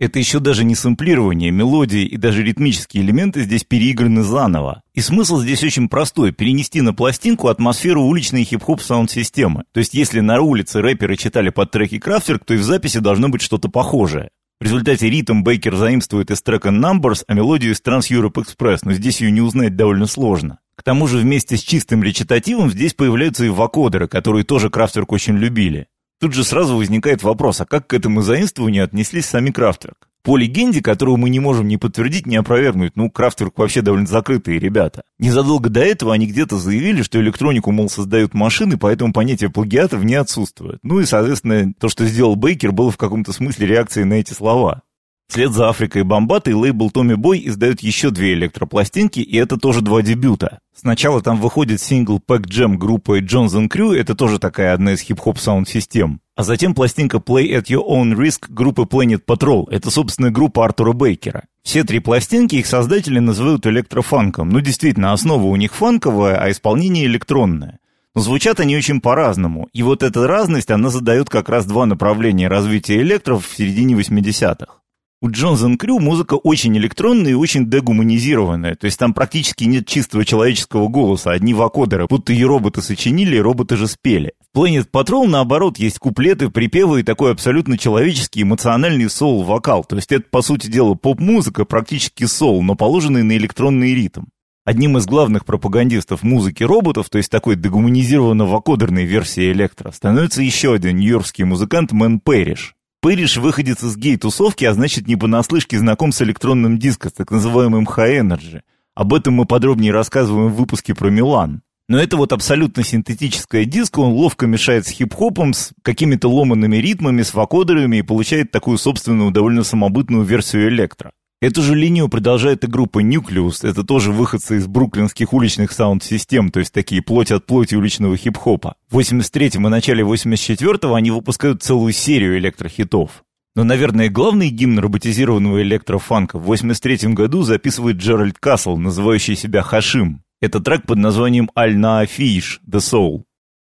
Это 0.00 0.20
еще 0.20 0.38
даже 0.38 0.62
не 0.62 0.76
сэмплирование, 0.76 1.50
мелодии 1.50 2.04
и 2.04 2.16
даже 2.16 2.44
ритмические 2.44 3.02
элементы 3.02 3.42
здесь 3.42 3.64
переиграны 3.64 4.22
заново. 4.22 4.82
И 4.94 5.00
смысл 5.00 5.40
здесь 5.40 5.64
очень 5.64 5.88
простой– 5.88 6.30
перенести 6.32 6.80
на 6.80 6.94
пластинку 6.94 7.48
атмосферу 7.48 8.02
уличной 8.02 8.44
хип-хоп 8.44 8.80
саунд-системы. 8.80 9.64
То 9.72 9.80
есть 9.80 9.94
если 9.94 10.20
на 10.20 10.40
улице 10.40 10.80
рэперы 10.80 11.16
читали 11.16 11.50
под 11.50 11.72
треки 11.72 11.98
Крафтерк, 11.98 12.44
то 12.44 12.54
и 12.54 12.58
в 12.58 12.62
записи 12.62 13.00
должно 13.00 13.28
быть 13.28 13.42
что-то 13.42 13.68
похожее. 13.68 14.30
В 14.60 14.64
результате 14.64 15.10
ритм 15.10 15.42
Бейкер 15.42 15.74
заимствует 15.74 16.30
из 16.30 16.42
трека 16.42 16.68
Numbers, 16.68 17.24
а 17.26 17.34
мелодию 17.34 17.72
из 17.72 17.82
Trans 17.82 18.10
Europe 18.10 18.34
Express, 18.34 18.80
но 18.84 18.92
здесь 18.92 19.20
ее 19.20 19.32
не 19.32 19.40
узнать 19.40 19.74
довольно 19.74 20.06
сложно. 20.06 20.60
К 20.78 20.82
тому 20.84 21.08
же 21.08 21.18
вместе 21.18 21.56
с 21.56 21.60
чистым 21.60 22.04
речитативом 22.04 22.70
здесь 22.70 22.94
появляются 22.94 23.44
и 23.44 23.48
вокодеры, 23.48 24.06
которые 24.06 24.44
тоже 24.44 24.70
Крафтерк 24.70 25.10
очень 25.10 25.36
любили. 25.36 25.88
Тут 26.20 26.34
же 26.34 26.44
сразу 26.44 26.76
возникает 26.76 27.24
вопрос, 27.24 27.60
а 27.60 27.66
как 27.66 27.88
к 27.88 27.94
этому 27.94 28.22
заимствованию 28.22 28.84
отнеслись 28.84 29.26
сами 29.26 29.50
Крафтверк? 29.50 30.08
По 30.22 30.36
легенде, 30.36 30.80
которую 30.80 31.16
мы 31.16 31.30
не 31.30 31.40
можем 31.40 31.66
ни 31.66 31.74
подтвердить, 31.74 32.26
ни 32.26 32.36
опровергнуть, 32.36 32.92
ну, 32.94 33.10
Крафтверк 33.10 33.58
вообще 33.58 33.82
довольно 33.82 34.06
закрытые 34.06 34.60
ребята. 34.60 35.02
Незадолго 35.18 35.68
до 35.68 35.80
этого 35.80 36.14
они 36.14 36.28
где-то 36.28 36.58
заявили, 36.58 37.02
что 37.02 37.20
электронику, 37.20 37.72
мол, 37.72 37.90
создают 37.90 38.34
машины, 38.34 38.78
поэтому 38.78 39.12
понятие 39.12 39.50
плагиата 39.50 39.96
в 39.96 40.04
ней 40.04 40.16
отсутствует. 40.16 40.78
Ну 40.84 41.00
и, 41.00 41.06
соответственно, 41.06 41.72
то, 41.80 41.88
что 41.88 42.06
сделал 42.06 42.36
Бейкер, 42.36 42.70
было 42.70 42.92
в 42.92 42.96
каком-то 42.96 43.32
смысле 43.32 43.66
реакцией 43.66 44.04
на 44.04 44.14
эти 44.14 44.32
слова. 44.32 44.82
Вслед 45.30 45.52
за 45.52 45.68
Африкой 45.68 46.04
Бомбатой 46.04 46.54
лейбл 46.54 46.90
Томми 46.90 47.12
Бой 47.12 47.42
издает 47.44 47.80
еще 47.82 48.08
две 48.10 48.32
электропластинки, 48.32 49.20
и 49.20 49.36
это 49.36 49.58
тоже 49.58 49.82
два 49.82 50.00
дебюта. 50.00 50.60
Сначала 50.74 51.20
там 51.20 51.38
выходит 51.38 51.82
сингл 51.82 52.18
Pack 52.26 52.46
Jam 52.46 52.76
группы 52.76 53.20
Jones 53.20 53.68
Crew, 53.68 53.94
это 53.94 54.14
тоже 54.14 54.38
такая 54.38 54.72
одна 54.72 54.94
из 54.94 55.02
хип-хоп 55.02 55.38
саунд-систем. 55.38 56.20
А 56.34 56.44
затем 56.44 56.74
пластинка 56.74 57.18
Play 57.18 57.50
at 57.50 57.64
Your 57.64 57.86
Own 57.86 58.14
Risk 58.14 58.46
группы 58.48 58.82
Planet 58.82 59.22
Patrol, 59.26 59.66
это 59.70 59.90
собственная 59.90 60.30
группа 60.30 60.64
Артура 60.64 60.94
Бейкера. 60.94 61.44
Все 61.62 61.84
три 61.84 61.98
пластинки 61.98 62.56
их 62.56 62.66
создатели 62.66 63.18
называют 63.18 63.66
электрофанком. 63.66 64.48
Ну, 64.48 64.60
действительно, 64.60 65.12
основа 65.12 65.44
у 65.44 65.56
них 65.56 65.74
фанковая, 65.74 66.42
а 66.42 66.50
исполнение 66.50 67.04
электронное. 67.04 67.80
Но 68.14 68.22
звучат 68.22 68.60
они 68.60 68.74
очень 68.74 69.02
по-разному. 69.02 69.68
И 69.74 69.82
вот 69.82 70.02
эта 70.02 70.26
разность, 70.26 70.70
она 70.70 70.88
задает 70.88 71.28
как 71.28 71.50
раз 71.50 71.66
два 71.66 71.84
направления 71.84 72.48
развития 72.48 73.02
электров 73.02 73.46
в 73.46 73.54
середине 73.54 73.94
80-х. 73.94 74.77
У 75.20 75.30
Джонсон 75.30 75.78
Крю 75.78 75.98
музыка 75.98 76.34
очень 76.34 76.78
электронная 76.78 77.32
и 77.32 77.34
очень 77.34 77.68
дегуманизированная, 77.68 78.76
то 78.76 78.84
есть 78.84 79.00
там 79.00 79.12
практически 79.12 79.64
нет 79.64 79.84
чистого 79.84 80.24
человеческого 80.24 80.86
голоса, 80.86 81.32
одни 81.32 81.54
вокодеры, 81.54 82.06
будто 82.08 82.32
и 82.32 82.44
роботы 82.44 82.82
сочинили, 82.82 83.34
и 83.34 83.40
роботы 83.40 83.76
же 83.76 83.88
спели. 83.88 84.34
В 84.54 84.56
Planet 84.56 84.86
Patrol, 84.92 85.26
наоборот, 85.26 85.76
есть 85.80 85.98
куплеты, 85.98 86.50
припевы 86.50 87.00
и 87.00 87.02
такой 87.02 87.32
абсолютно 87.32 87.76
человеческий 87.76 88.42
эмоциональный 88.42 89.10
соул-вокал, 89.10 89.82
то 89.82 89.96
есть 89.96 90.12
это, 90.12 90.24
по 90.30 90.40
сути 90.40 90.68
дела, 90.68 90.94
поп-музыка, 90.94 91.64
практически 91.64 92.22
соул, 92.22 92.62
но 92.62 92.76
положенный 92.76 93.24
на 93.24 93.36
электронный 93.36 93.96
ритм. 93.96 94.26
Одним 94.64 94.98
из 94.98 95.06
главных 95.06 95.44
пропагандистов 95.44 96.22
музыки 96.22 96.62
роботов, 96.62 97.10
то 97.10 97.18
есть 97.18 97.30
такой 97.30 97.56
дегуманизированно-вокодерной 97.56 99.04
версии 99.04 99.50
электро, 99.50 99.90
становится 99.90 100.42
еще 100.42 100.74
один 100.74 100.98
нью-йоркский 100.98 101.42
музыкант 101.42 101.90
Мэн 101.90 102.20
Пэриш. 102.20 102.76
Пэриш 103.00 103.36
выходит 103.36 103.80
из 103.82 103.96
гей-тусовки, 103.96 104.64
а 104.64 104.74
значит 104.74 105.06
не 105.06 105.14
понаслышке 105.14 105.78
знаком 105.78 106.10
с 106.10 106.20
электронным 106.20 106.78
диско, 106.78 107.12
так 107.16 107.30
называемым 107.30 107.84
High 107.84 108.22
Energy. 108.22 108.62
Об 108.96 109.14
этом 109.14 109.34
мы 109.34 109.44
подробнее 109.44 109.92
рассказываем 109.92 110.48
в 110.48 110.56
выпуске 110.56 110.96
про 110.96 111.08
Милан. 111.08 111.62
Но 111.88 111.98
это 111.98 112.16
вот 112.16 112.32
абсолютно 112.32 112.82
синтетическое 112.82 113.64
диско, 113.64 114.00
он 114.00 114.12
ловко 114.12 114.46
мешает 114.46 114.86
с 114.86 114.90
хип-хопом, 114.90 115.54
с 115.54 115.70
какими-то 115.82 116.28
ломанными 116.28 116.76
ритмами, 116.76 117.22
с 117.22 117.32
вокодерами 117.32 117.98
и 117.98 118.02
получает 118.02 118.50
такую 118.50 118.78
собственную 118.78 119.30
довольно 119.30 119.62
самобытную 119.62 120.24
версию 120.24 120.68
электро. 120.68 121.12
Эту 121.40 121.62
же 121.62 121.76
линию 121.76 122.08
продолжает 122.08 122.64
и 122.64 122.66
группа 122.66 123.00
Nucleus, 123.00 123.64
это 123.64 123.84
тоже 123.84 124.10
выходцы 124.10 124.56
из 124.56 124.66
бруклинских 124.66 125.32
уличных 125.32 125.70
саунд-систем, 125.70 126.50
то 126.50 126.58
есть 126.58 126.72
такие 126.72 127.00
плоть 127.00 127.30
от 127.30 127.46
плоти 127.46 127.76
уличного 127.76 128.16
хип-хопа. 128.16 128.74
В 128.90 128.98
83-м 128.98 129.64
и 129.64 129.70
начале 129.70 130.02
84-го 130.02 130.94
они 130.94 131.12
выпускают 131.12 131.62
целую 131.62 131.92
серию 131.92 132.38
электрохитов. 132.38 133.22
Но, 133.54 133.62
наверное, 133.62 134.08
главный 134.08 134.48
гимн 134.50 134.80
роботизированного 134.80 135.62
электрофанка 135.62 136.40
в 136.40 136.50
83-м 136.50 137.14
году 137.14 137.42
записывает 137.42 137.98
Джеральд 137.98 138.36
Кассел, 138.40 138.76
называющий 138.76 139.36
себя 139.36 139.62
Хашим. 139.62 140.24
Это 140.40 140.58
трек 140.58 140.86
под 140.86 140.98
названием 140.98 141.52
«Аль 141.56 141.76
Фиш 142.08 142.60
The 142.68 142.78
Soul». 142.78 143.22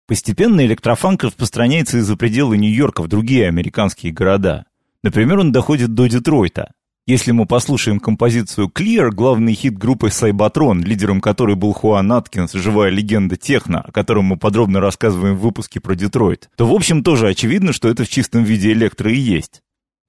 Постепенно 0.08 0.66
электрофанк 0.66 1.22
распространяется 1.22 1.98
из-за 1.98 2.16
пределы 2.16 2.56
Нью-Йорка 2.56 3.04
в 3.04 3.06
другие 3.06 3.46
американские 3.46 4.12
города. 4.12 4.66
Например, 5.04 5.38
он 5.38 5.52
доходит 5.52 5.94
до 5.94 6.08
Детройта. 6.08 6.72
Если 7.10 7.32
мы 7.32 7.44
послушаем 7.44 7.98
композицию 7.98 8.68
Clear, 8.68 9.10
главный 9.10 9.52
хит 9.54 9.76
группы 9.76 10.10
Cybatron, 10.10 10.84
лидером 10.84 11.20
которой 11.20 11.56
был 11.56 11.72
Хуан 11.72 12.12
Аткинс, 12.12 12.52
живая 12.52 12.90
легенда 12.90 13.36
техно, 13.36 13.80
о 13.80 13.90
котором 13.90 14.26
мы 14.26 14.36
подробно 14.36 14.78
рассказываем 14.78 15.34
в 15.34 15.40
выпуске 15.40 15.80
про 15.80 15.96
Детройт, 15.96 16.48
то 16.54 16.68
в 16.68 16.72
общем 16.72 17.02
тоже 17.02 17.26
очевидно, 17.26 17.72
что 17.72 17.88
это 17.88 18.04
в 18.04 18.08
чистом 18.08 18.44
виде 18.44 18.70
электро 18.70 19.10
и 19.10 19.16
есть. 19.16 19.60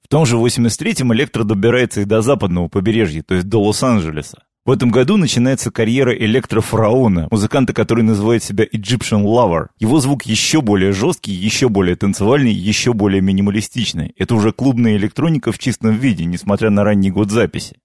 В 0.03 0.10
том 0.10 0.27
же 0.27 0.36
83-м 0.36 1.12
электро 1.15 1.43
добирается 1.43 2.01
и 2.01 2.05
до 2.05 2.22
западного 2.22 2.67
побережья, 2.67 3.24
то 3.24 3.34
есть 3.34 3.50
до 3.50 3.63
Лос-Анджелеса. 3.63 4.43
В 4.63 4.70
этом 4.70 4.91
году 4.91 5.18
начинается 5.18 5.72
карьера 5.72 6.15
электрофараона, 6.15 7.27
музыканта, 7.32 7.74
который 7.74 8.03
называет 8.03 8.44
себя 8.44 8.63
Egyptian 8.63 9.24
Lover. 9.24 9.70
Его 9.80 10.00
звук 10.00 10.22
еще 10.24 10.62
более 10.62 10.91
жесткий, 10.91 11.32
еще 11.32 11.68
более 11.68 11.96
танцевальный, 11.96 12.53
еще 12.53 12.94
более 12.94 13.22
минималистичный. 13.22 14.13
Это 14.18 14.36
уже 14.36 14.51
клубная 14.51 14.98
электроника 14.98 15.51
в 15.51 15.58
чистом 15.58 15.96
виде, 15.96 16.25
несмотря 16.25 16.70
на 16.70 16.84
ранний 16.84 17.10
год 17.10 17.32
записи. 17.32 17.77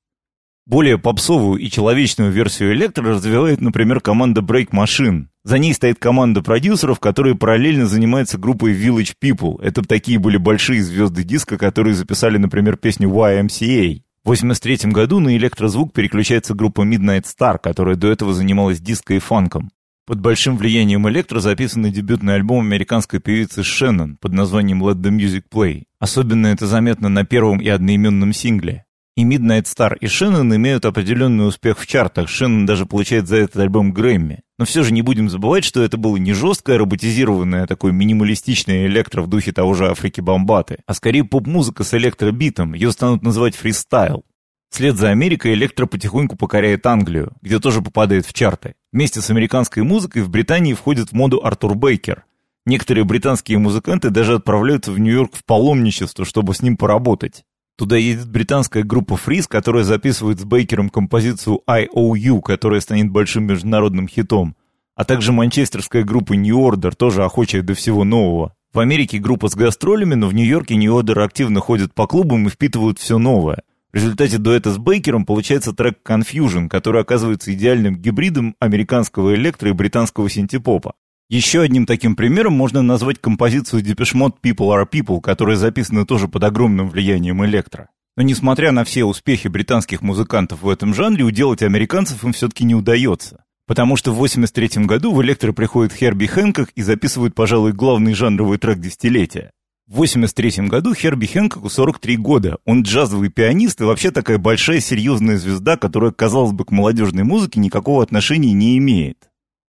Более 0.67 0.99
попсовую 0.99 1.61
и 1.61 1.71
человечную 1.71 2.31
версию 2.31 2.75
электро 2.75 3.05
развивает, 3.05 3.63
например, 3.63 4.01
команда 4.01 4.43
Break 4.43 4.71
Machine. 4.73 5.29
За 5.45 5.57
ней 5.59 5.73
стоит 5.73 5.99
команда 5.99 6.43
продюсеров, 6.43 7.01
которые 7.01 7.37
параллельно 7.37 7.87
занимаются 7.87 8.37
группой 8.37 8.75
Village 8.75 9.15
People. 9.23 9.63
Это 9.63 9.81
такие 9.83 10.19
были 10.19 10.37
большие 10.37 10.83
звезды 10.83 11.25
диска, 11.25 11.57
которые 11.57 11.95
записали, 11.95 12.37
например, 12.37 12.77
песню 12.77 13.09
YMCA. 13.09 14.03
В 14.27 14.31
1983 14.31 14.91
году 14.91 15.21
на 15.21 15.37
электрозвук 15.37 15.93
переключается 15.93 16.53
группа 16.53 16.81
Midnight 16.81 17.27
Star, 17.27 17.61
которая 17.63 17.95
до 17.95 18.09
этого 18.09 18.35
занималась 18.35 18.81
диско 18.81 19.15
и 19.15 19.21
фанком. 19.21 19.71
Под 20.05 20.19
большим 20.19 20.57
влиянием 20.57 21.09
электро 21.09 21.39
записан 21.39 21.85
дебютный 21.93 22.35
альбом 22.35 22.67
американской 22.67 23.21
певицы 23.21 23.63
Шеннон 23.63 24.17
под 24.17 24.33
названием 24.33 24.83
Let 24.83 24.97
the 24.97 25.17
Music 25.17 25.45
Play. 25.49 25.85
Особенно 26.01 26.49
это 26.49 26.67
заметно 26.67 27.09
на 27.09 27.25
первом 27.25 27.61
и 27.61 27.69
одноименном 27.69 28.33
сингле. 28.33 28.86
И 29.17 29.25
Midnight 29.25 29.65
Star, 29.65 29.97
и 29.99 30.09
Шеннон 30.09 30.55
имеют 30.57 30.85
определенный 30.85 31.49
успех 31.49 31.79
в 31.79 31.87
чартах. 31.87 32.29
Шеннон 32.29 32.67
даже 32.67 32.85
получает 32.85 33.27
за 33.27 33.37
этот 33.37 33.57
альбом 33.57 33.93
Грэмми. 33.93 34.43
Но 34.59 34.67
все 34.67 34.83
же 34.83 34.93
не 34.93 35.01
будем 35.01 35.31
забывать, 35.31 35.65
что 35.65 35.83
это 35.83 35.97
было 35.97 36.19
не 36.19 36.35
жесткое, 36.35 36.77
роботизированное, 36.77 37.63
а 37.63 37.67
такое 37.67 37.93
минималистичное 37.93 38.87
электро 38.87 39.23
в 39.23 39.27
духе 39.27 39.53
того 39.53 39.73
же 39.73 39.89
Африки 39.89 40.21
Бомбаты, 40.21 40.81
а 40.87 40.93
скорее 40.93 41.25
поп-музыка 41.25 41.83
с 41.83 41.95
электробитом. 41.95 42.75
Ее 42.75 42.93
станут 42.93 43.23
называть 43.23 43.57
фристайл. 43.57 44.27
Вслед 44.71 44.97
за 44.97 45.09
Америкой 45.09 45.55
электро 45.55 45.87
потихоньку 45.87 46.37
покоряет 46.37 46.85
Англию, 46.85 47.33
где 47.41 47.59
тоже 47.59 47.81
попадает 47.81 48.27
в 48.27 48.35
чарты. 48.35 48.75
Вместе 48.93 49.23
с 49.23 49.31
американской 49.31 49.83
музыкой 49.83 50.23
в 50.23 50.29
Британии 50.29 50.75
входит 50.75 51.09
в 51.09 51.13
моду 51.13 51.43
Артур 51.43 51.75
Бейкер. 51.75 52.27
Некоторые 52.67 53.05
британские 53.05 53.57
музыканты 53.57 54.11
даже 54.11 54.35
отправляются 54.35 54.93
в 54.93 54.99
Нью-Йорк 54.99 55.37
в 55.37 55.45
паломничество, 55.47 56.27
чтобы 56.27 56.53
с 56.53 56.61
ним 56.61 56.77
поработать. 56.77 57.45
Туда 57.77 57.99
едет 57.99 58.29
британская 58.31 58.85
группа 58.85 59.19
Фриз, 59.19 59.47
которая 59.47 59.85
записывает 59.85 60.41
с 60.41 60.45
Бейкером 60.45 60.89
композицию 60.89 61.61
IOU, 61.69 62.41
которая 62.41 62.81
станет 62.81 63.11
большим 63.11 63.45
международным 63.45 64.09
хитом, 64.09 64.57
а 64.95 65.05
также 65.05 65.33
манчестерская 65.33 66.03
группа 66.03 66.33
New 66.33 66.57
Order, 66.57 66.95
тоже 66.97 67.23
охочая 67.23 67.63
до 67.63 67.75
всего 67.75 68.05
нового. 68.05 68.55
В 68.73 68.81
Америке 68.81 69.19
группа 69.19 69.49
с 69.49 69.55
гастролями, 69.55 70.15
но 70.15 70.29
в 70.29 70.35
Нью-Йорке 70.35 70.77
New 70.77 70.99
Order 70.99 71.23
активно 71.23 71.61
ходят 71.61 71.95
по 71.95 72.07
клубам 72.07 72.47
и 72.47 72.51
впитывают 72.51 72.99
все 72.99 73.19
новое. 73.19 73.63
В 73.93 73.97
результате 73.97 74.39
дуэта 74.39 74.71
с 74.73 74.79
Бейкером 74.79 75.27
получается 75.27 75.75
трек 75.75 75.99
Confusion, 76.03 76.69
который 76.69 77.03
оказывается 77.03 77.53
идеальным 77.53 77.97
гибридом 77.97 78.55
американского 78.59 79.35
электро 79.35 79.69
и 79.69 79.73
британского 79.73 80.31
синтепопа. 80.31 80.95
Еще 81.29 81.63
одним 81.63 81.87
таким 81.87 82.15
примером 82.15 82.53
можно 82.53 82.83
назвать 82.83 83.21
композицию 83.21 83.83
Mode 83.83 84.35
People 84.45 84.69
Are 84.69 84.89
People, 84.89 85.21
которая 85.21 85.57
записана 85.57 86.07
тоже 86.07 86.29
под 86.29 86.45
огромным 86.45 86.89
влиянием 86.89 87.45
электро. 87.45 87.89
Но 88.17 88.23
несмотря 88.23 88.71
на 88.71 88.85
все 88.85 89.05
успехи 89.05 89.49
британских 89.49 90.03
музыкантов 90.03 90.63
в 90.63 90.69
этом 90.69 90.95
жанре, 90.95 91.25
уделать 91.25 91.63
американцев 91.63 92.23
им 92.23 92.33
все-таки 92.33 92.65
не 92.65 92.77
удается. 92.77 93.45
Потому 93.67 93.97
что 93.97 94.13
в 94.13 94.19
83 94.19 94.85
году 94.85 95.13
в 95.13 95.21
электро 95.21 95.53
приходит 95.53 95.93
Херби 95.93 96.27
Хэнкок 96.27 96.71
и 96.77 96.83
записывает, 96.83 97.35
пожалуй, 97.35 97.73
главный 97.73 98.15
жанровый 98.15 98.59
трек 98.59 98.79
десятилетия. 98.79 99.51
В 99.89 99.97
83 99.97 100.69
году 100.69 100.95
Херби 100.95 101.27
Хэнкоку 101.27 101.69
43 101.69 102.17
года. 102.19 102.59
Он 102.65 102.83
джазовый 102.83 103.31
пианист 103.31 103.81
и 103.81 103.85
вообще 103.85 104.13
такая 104.13 104.39
большая 104.39 104.79
серьезная 104.79 105.39
звезда, 105.39 105.77
которая, 105.77 106.13
казалось 106.13 106.53
бы, 106.53 106.65
к 106.65 106.71
молодежной 106.71 107.25
музыке 107.25 107.59
никакого 107.59 108.05
отношения 108.05 108.53
не 108.53 108.79
имеет. 108.79 109.26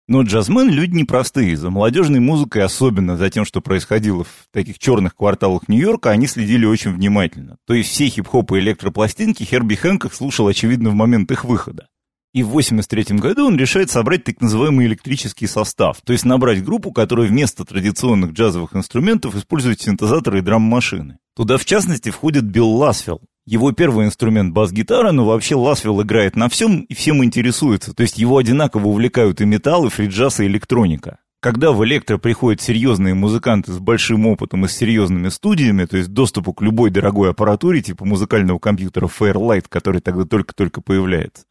Но 0.07 0.21
джазмен– 0.21 0.69
люди 0.71 0.95
непростые. 0.95 1.57
За 1.57 1.71
молодежной 1.71 2.19
музыкой, 2.19 2.63
особенно 2.63 3.17
за 3.17 3.31
тем, 3.31 3.43
что 3.43 3.59
происходило 3.59 4.23
в 4.23 4.47
таких 4.51 4.77
черных 4.77 5.15
кварталах 5.15 5.67
Нью-Йорка, 5.67 6.11
они 6.11 6.27
следили 6.27 6.65
очень 6.65 6.91
внимательно. 6.91 7.57
То 7.65 7.73
есть 7.73 7.89
все 7.89 8.07
хип-хоп 8.07 8.51
и 8.51 8.59
электропластинки 8.59 9.43
Херби 9.43 9.73
Хэнкок 9.73 10.13
слушал, 10.13 10.47
очевидно, 10.47 10.91
в 10.91 10.93
момент 10.93 11.31
их 11.31 11.43
выхода. 11.43 11.87
И 12.35 12.43
в 12.43 12.49
83 12.49 13.17
году 13.17 13.47
он 13.47 13.55
решает 13.55 13.89
собрать 13.89 14.25
так 14.25 14.41
называемый 14.41 14.87
электрический 14.87 15.47
состав, 15.47 16.01
то 16.03 16.11
есть 16.11 16.25
набрать 16.25 16.65
группу, 16.65 16.91
которая 16.91 17.29
вместо 17.29 17.63
традиционных 17.63 18.33
джазовых 18.33 18.75
инструментов 18.75 19.35
использует 19.35 19.79
синтезаторы 19.79 20.39
и 20.39 20.41
драм-машины. 20.41 21.17
Туда, 21.33 21.57
в 21.57 21.63
частности, 21.63 22.09
входит 22.09 22.43
Билл 22.43 22.71
Ласвелл, 22.71 23.21
его 23.45 23.71
первый 23.71 24.05
инструмент 24.05 24.53
бас-гитара, 24.53 25.13
но 25.13 25.23
вообще 25.23 25.55
Ласвелл 25.55 26.01
играет 26.01 26.35
на 26.35 26.49
всем 26.49 26.81
и 26.81 26.93
всем 26.93 27.23
интересуется. 27.23 27.93
То 27.93 28.03
есть 28.03 28.17
его 28.17 28.35
одинаково 28.35 28.87
увлекают 28.87 29.39
и 29.39 29.45
металл, 29.45 29.85
и 29.85 29.89
фриджаз, 29.89 30.41
и 30.41 30.45
электроника. 30.45 31.19
Когда 31.39 31.71
в 31.71 31.85
электро 31.85 32.17
приходят 32.17 32.59
серьезные 32.59 33.13
музыканты 33.13 33.71
с 33.71 33.79
большим 33.79 34.27
опытом 34.27 34.65
и 34.65 34.67
с 34.67 34.73
серьезными 34.73 35.29
студиями, 35.29 35.85
то 35.85 35.95
есть 35.95 36.09
доступу 36.09 36.53
к 36.53 36.61
любой 36.61 36.89
дорогой 36.89 37.29
аппаратуре, 37.29 37.81
типа 37.81 38.03
музыкального 38.03 38.59
компьютера 38.59 39.07
Fairlight, 39.07 39.67
который 39.69 40.01
тогда 40.01 40.25
только-только 40.25 40.81
появляется, 40.81 41.45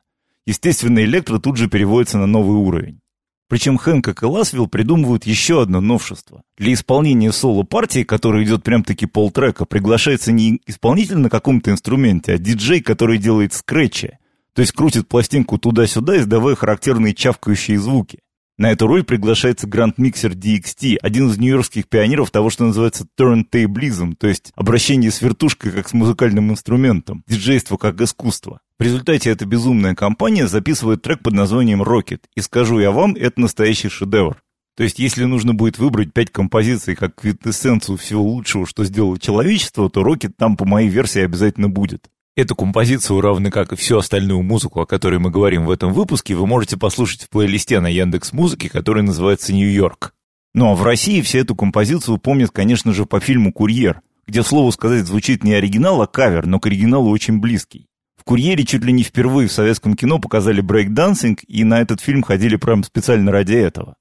естественно, 0.47 1.03
электро 1.05 1.39
тут 1.39 1.57
же 1.57 1.69
переводится 1.69 2.19
на 2.19 2.27
новый 2.27 2.57
уровень. 2.57 3.01
Причем 3.49 3.77
Хэнкок 3.77 4.23
и 4.23 4.27
Ласвилл 4.27 4.67
придумывают 4.67 5.27
еще 5.27 5.63
одно 5.63 5.81
новшество. 5.81 6.43
Для 6.57 6.73
исполнения 6.73 7.31
соло-партии, 7.31 8.03
которая 8.03 8.43
идет 8.43 8.65
прям-таки 8.65 9.07
полтрека, 9.07 9.67
приглашается 9.67 10.33
не 10.33 10.61
исполнитель 10.67 11.19
на 11.19 11.29
каком-то 11.29 11.71
инструменте, 11.71 12.33
а 12.33 12.39
диджей, 12.39 12.81
который 12.81 13.19
делает 13.19 13.53
скретчи. 13.53 14.19
То 14.55 14.63
есть 14.63 14.73
крутит 14.73 15.09
пластинку 15.09 15.59
туда-сюда, 15.59 16.19
издавая 16.19 16.55
характерные 16.55 17.15
чавкающие 17.15 17.79
звуки. 17.79 18.21
На 18.57 18.71
эту 18.71 18.87
роль 18.87 19.03
приглашается 19.03 19.67
гранд-миксер 19.67 20.31
DXT, 20.31 20.99
один 21.03 21.29
из 21.29 21.39
нью-йоркских 21.39 21.89
пионеров 21.89 22.31
того, 22.31 22.51
что 22.51 22.65
называется 22.65 23.05
turntablism, 23.19 24.15
то 24.15 24.29
есть 24.29 24.53
обращение 24.55 25.11
с 25.11 25.21
вертушкой 25.23 25.73
как 25.73 25.89
с 25.89 25.93
музыкальным 25.93 26.53
инструментом, 26.53 27.25
диджейство 27.27 27.77
как 27.77 28.01
искусство. 28.01 28.61
В 28.79 28.83
результате 28.85 29.31
эта 29.31 29.45
безумная 29.45 29.97
компания 29.97 30.47
записывает 30.47 31.03
трек 31.03 31.21
под 31.21 31.35
названием 31.35 31.83
Rocket, 31.83 32.21
и 32.37 32.41
скажу 32.41 32.79
я 32.79 32.93
вам, 32.93 33.17
это 33.17 33.41
настоящий 33.41 33.89
шедевр. 33.89 34.41
То 34.77 34.85
есть, 34.85 35.01
если 35.01 35.25
нужно 35.25 35.55
будет 35.55 35.79
выбрать 35.79 36.13
пять 36.13 36.31
композиций 36.31 36.95
как 36.95 37.15
квинтэссенцию 37.17 37.97
всего 37.97 38.23
лучшего, 38.23 38.67
что 38.67 38.85
сделало 38.85 39.19
человечество, 39.19 39.91
то 39.91 40.03
Rockit 40.03 40.33
там, 40.37 40.57
по 40.57 40.65
моей 40.65 40.89
версии, 40.89 41.21
обязательно 41.21 41.69
будет. 41.69 42.09
Эту 42.37 42.57
композицию, 42.57 43.21
равно 43.21 43.53
как 43.53 43.73
и 43.73 43.77
всю 43.77 43.97
остальную 43.97 44.43
музыку, 44.43 44.81
о 44.81 44.87
которой 44.87 45.21
мы 45.21 45.31
говорим 45.31 45.67
в 45.67 45.71
этом 45.71 45.93
выпуске, 45.93 46.35
вы 46.35 46.49
можете 46.49 46.77
послушать 46.77 47.23
в 47.23 47.29
плейлисте 47.29 47.79
на 47.79 47.87
Яндекс 47.87 48.33
Музыке, 48.33 48.69
который 48.69 49.05
называется 49.05 49.53
«Нью-Йорк». 49.53 50.15
Ну 50.53 50.71
а 50.71 50.75
в 50.75 50.83
России 50.83 51.21
все 51.21 51.39
эту 51.39 51.55
композицию 51.55 52.19
помнят, 52.19 52.51
конечно 52.51 52.93
же, 52.93 53.07
по 53.07 53.21
фильму 53.21 53.53
«Курьер», 53.53 54.01
где, 54.27 54.43
слову 54.43 54.73
сказать, 54.73 55.07
звучит 55.07 55.45
не 55.45 55.55
оригинал, 55.55 56.03
а 56.03 56.09
кавер, 56.09 56.47
но 56.47 56.59
к 56.59 56.67
оригиналу 56.67 57.09
очень 57.09 57.39
близкий. 57.39 57.87
В 58.17 58.25
«Курьере» 58.25 58.65
чуть 58.65 58.83
ли 58.83 58.93
не 58.93 59.05
впервые 59.05 59.47
в 59.47 59.53
советском 59.53 59.95
кино 59.95 60.19
показали 60.19 60.61
брейк-дансинг, 60.61 61.39
и 61.47 61.63
на 61.63 61.81
этот 61.81 62.01
фильм 62.01 62.25
ходили 62.25 62.57
прям 62.57 62.83
специально 62.83 63.31
ради 63.31 63.53
этого. 63.53 63.95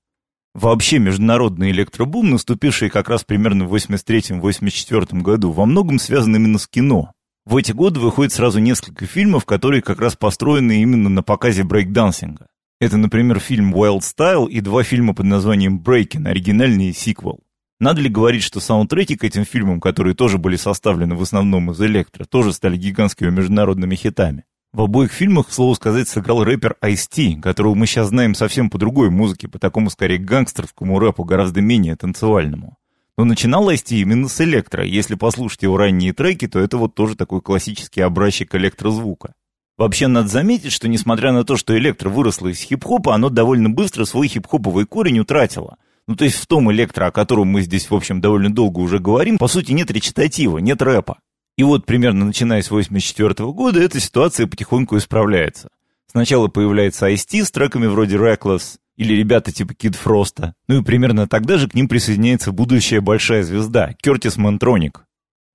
Вообще 0.56 0.98
международный 0.98 1.70
электробум, 1.70 2.32
наступивший 2.32 2.90
как 2.90 3.10
раз 3.10 3.24
примерно 3.24 3.66
в 3.66 3.76
83-84 3.76 5.22
году, 5.22 5.52
во 5.52 5.68
многом 5.68 6.00
связан 6.00 6.36
именно 6.36 6.58
с 6.58 6.68
кино. 6.68 7.12
В 7.46 7.58
эти 7.58 7.74
годы 7.74 8.00
выходит 8.00 8.32
сразу 8.32 8.60
несколько 8.60 9.06
фильмов, 9.06 9.44
которые 9.44 9.82
как 9.82 10.00
раз 10.00 10.16
построены 10.16 10.82
именно 10.82 11.10
на 11.10 11.24
показе 11.24 11.64
брейкдансинга. 11.64 12.48
Это, 12.80 12.96
например, 12.96 13.40
фильм 13.40 13.74
Wild 13.76 14.00
Style 14.00 14.50
и 14.50 14.62
два 14.62 14.84
фильма 14.84 15.14
под 15.14 15.26
названием 15.26 15.78
Breaking, 15.80 16.28
оригинальный 16.28 16.94
сиквел. 16.94 17.42
Надо 17.82 18.00
ли 18.00 18.08
говорить, 18.08 18.44
что 18.44 18.62
саундтреки 18.62 19.18
к 19.18 19.26
этим 19.26 19.44
фильмам, 19.44 19.82
которые 19.82 20.16
тоже 20.16 20.38
были 20.38 20.56
составлены 20.56 21.16
в 21.16 21.22
основном 21.22 21.72
из 21.72 21.82
электро, 21.82 22.24
тоже 22.24 22.54
стали 22.54 22.78
гигантскими 22.78 23.30
международными 23.30 23.96
хитами? 23.96 24.46
В 24.72 24.82
обоих 24.82 25.12
фильмах, 25.12 25.50
к 25.50 25.52
слову 25.52 25.76
сказать, 25.76 26.08
сыграл 26.08 26.46
рэпер 26.46 26.78
Ice-T, 26.82 27.42
которого 27.42 27.76
мы 27.76 27.88
сейчас 27.88 28.08
знаем 28.08 28.36
совсем 28.36 28.70
по 28.70 28.78
другой 28.78 29.10
музыке, 29.10 29.50
по 29.50 29.60
такому 29.60 29.90
скорее 29.90 30.18
гангстерскому 30.18 30.98
рэпу, 30.98 31.26
гораздо 31.26 31.60
менее 31.62 31.98
танцевальному. 31.98 32.78
Но 33.18 33.26
начинал 33.26 33.70
Ice-T 33.70 33.96
именно 33.96 34.28
с 34.28 34.42
электро. 34.42 34.84
Если 34.84 35.16
послушать 35.16 35.64
его 35.64 35.78
ранние 35.78 36.14
треки, 36.14 36.48
то 36.48 36.60
это 36.60 36.78
вот 36.78 36.96
тоже 36.96 37.16
такой 37.16 37.42
классический 37.42 38.02
образчик 38.02 38.56
электрозвука. 38.56 39.34
Вообще 39.78 40.08
надо 40.08 40.28
заметить, 40.28 40.72
что 40.72 40.88
несмотря 40.88 41.32
на 41.32 41.44
то, 41.44 41.58
что 41.58 41.78
электро 41.78 42.10
выросло 42.10 42.48
из 42.48 42.62
хип-хопа, 42.62 43.14
оно 43.16 43.30
довольно 43.30 43.70
быстро 43.70 44.06
свой 44.06 44.28
хип-хоповый 44.28 44.86
корень 44.86 45.20
утратило. 45.20 45.78
Ну 46.08 46.16
то 46.16 46.26
есть 46.26 46.38
в 46.38 46.48
том 46.48 46.72
электро, 46.72 47.08
о 47.08 47.12
котором 47.12 47.48
мы 47.48 47.62
здесь, 47.62 47.90
в 47.90 47.96
общем, 47.96 48.20
довольно 48.20 48.54
долго 48.54 48.80
уже 48.80 49.00
говорим, 49.00 49.38
по 49.38 49.48
сути 49.48 49.72
нет 49.72 49.90
речитатива, 49.90 50.58
нет 50.58 50.82
рэпа. 50.82 51.18
И 51.58 51.64
вот 51.64 51.86
примерно 51.86 52.26
начиная 52.26 52.62
с 52.62 52.72
84 52.72 53.52
года 53.52 53.80
эта 53.80 54.00
ситуация 54.00 54.48
потихоньку 54.48 54.98
исправляется. 54.98 55.70
Сначала 56.08 56.48
появляется 56.48 57.10
Ice-T 57.12 57.46
с 57.46 57.52
треками 57.52 57.88
вроде 57.88 58.18
Reckless, 58.18 58.78
или 58.96 59.14
ребята 59.14 59.52
типа 59.52 59.74
Кид 59.74 59.96
Фроста. 59.96 60.54
Ну 60.68 60.82
и 60.82 60.84
примерно 60.84 61.28
тогда 61.28 61.58
же 61.58 61.68
к 61.68 61.74
ним 61.74 61.88
присоединяется 61.88 62.52
будущая 62.52 63.02
большая 63.02 63.44
звезда, 63.44 63.94
Кертис 64.02 64.38
Монтроник. 64.38 65.06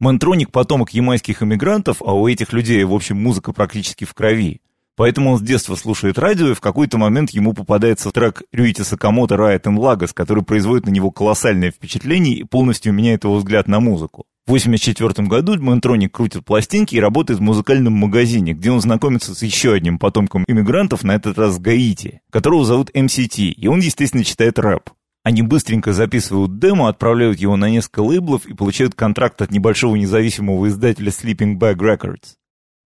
Монтроник– 0.00 0.50
потомок 0.52 0.90
ямайских 0.90 1.42
иммигрантов, 1.42 2.02
а 2.02 2.14
у 2.14 2.28
этих 2.28 2.52
людей, 2.52 2.84
в 2.84 2.94
общем, 2.94 3.20
музыка 3.20 3.52
практически 3.52 4.04
в 4.04 4.14
крови. 4.14 4.60
Поэтому 4.98 5.30
он 5.30 5.38
с 5.38 5.42
детства 5.42 5.76
слушает 5.76 6.18
радио, 6.18 6.50
и 6.50 6.54
в 6.54 6.60
какой-то 6.60 6.98
момент 6.98 7.30
ему 7.30 7.52
попадается 7.52 8.10
трек 8.10 8.42
Рюити 8.52 8.82
Сакамото 8.82 9.36
«Riot 9.36 9.62
in 9.62 9.76
Lagos», 9.76 10.10
который 10.12 10.42
производит 10.42 10.86
на 10.86 10.90
него 10.90 11.12
колоссальное 11.12 11.70
впечатление 11.70 12.34
и 12.34 12.44
полностью 12.44 12.92
меняет 12.92 13.24
его 13.24 13.36
взгляд 13.36 13.68
на 13.68 13.78
музыку. 13.78 14.26
В 14.48 14.50
1984 14.50 15.28
году 15.28 15.62
Монтроник 15.62 16.12
крутит 16.12 16.42
пластинки 16.42 16.94
и 16.94 17.00
работает 17.00 17.38
в 17.38 17.42
музыкальном 17.42 17.92
магазине, 17.92 18.54
где 18.54 18.70
он 18.70 18.80
знакомится 18.80 19.34
с 19.34 19.42
еще 19.42 19.74
одним 19.74 19.98
потомком 19.98 20.44
иммигрантов, 20.48 21.04
на 21.04 21.14
этот 21.16 21.36
раз 21.36 21.58
Гаити, 21.58 22.22
которого 22.30 22.64
зовут 22.64 22.88
MCT, 22.94 23.42
и 23.42 23.68
он, 23.68 23.80
естественно, 23.80 24.24
читает 24.24 24.58
рэп. 24.58 24.88
Они 25.22 25.42
быстренько 25.42 25.92
записывают 25.92 26.58
демо, 26.58 26.88
отправляют 26.88 27.38
его 27.38 27.56
на 27.56 27.68
несколько 27.68 28.00
лейблов 28.00 28.46
и 28.46 28.54
получают 28.54 28.94
контракт 28.94 29.42
от 29.42 29.50
небольшого 29.50 29.96
независимого 29.96 30.66
издателя 30.68 31.10
Sleeping 31.10 31.58
Bag 31.58 31.76
Records. 31.76 32.36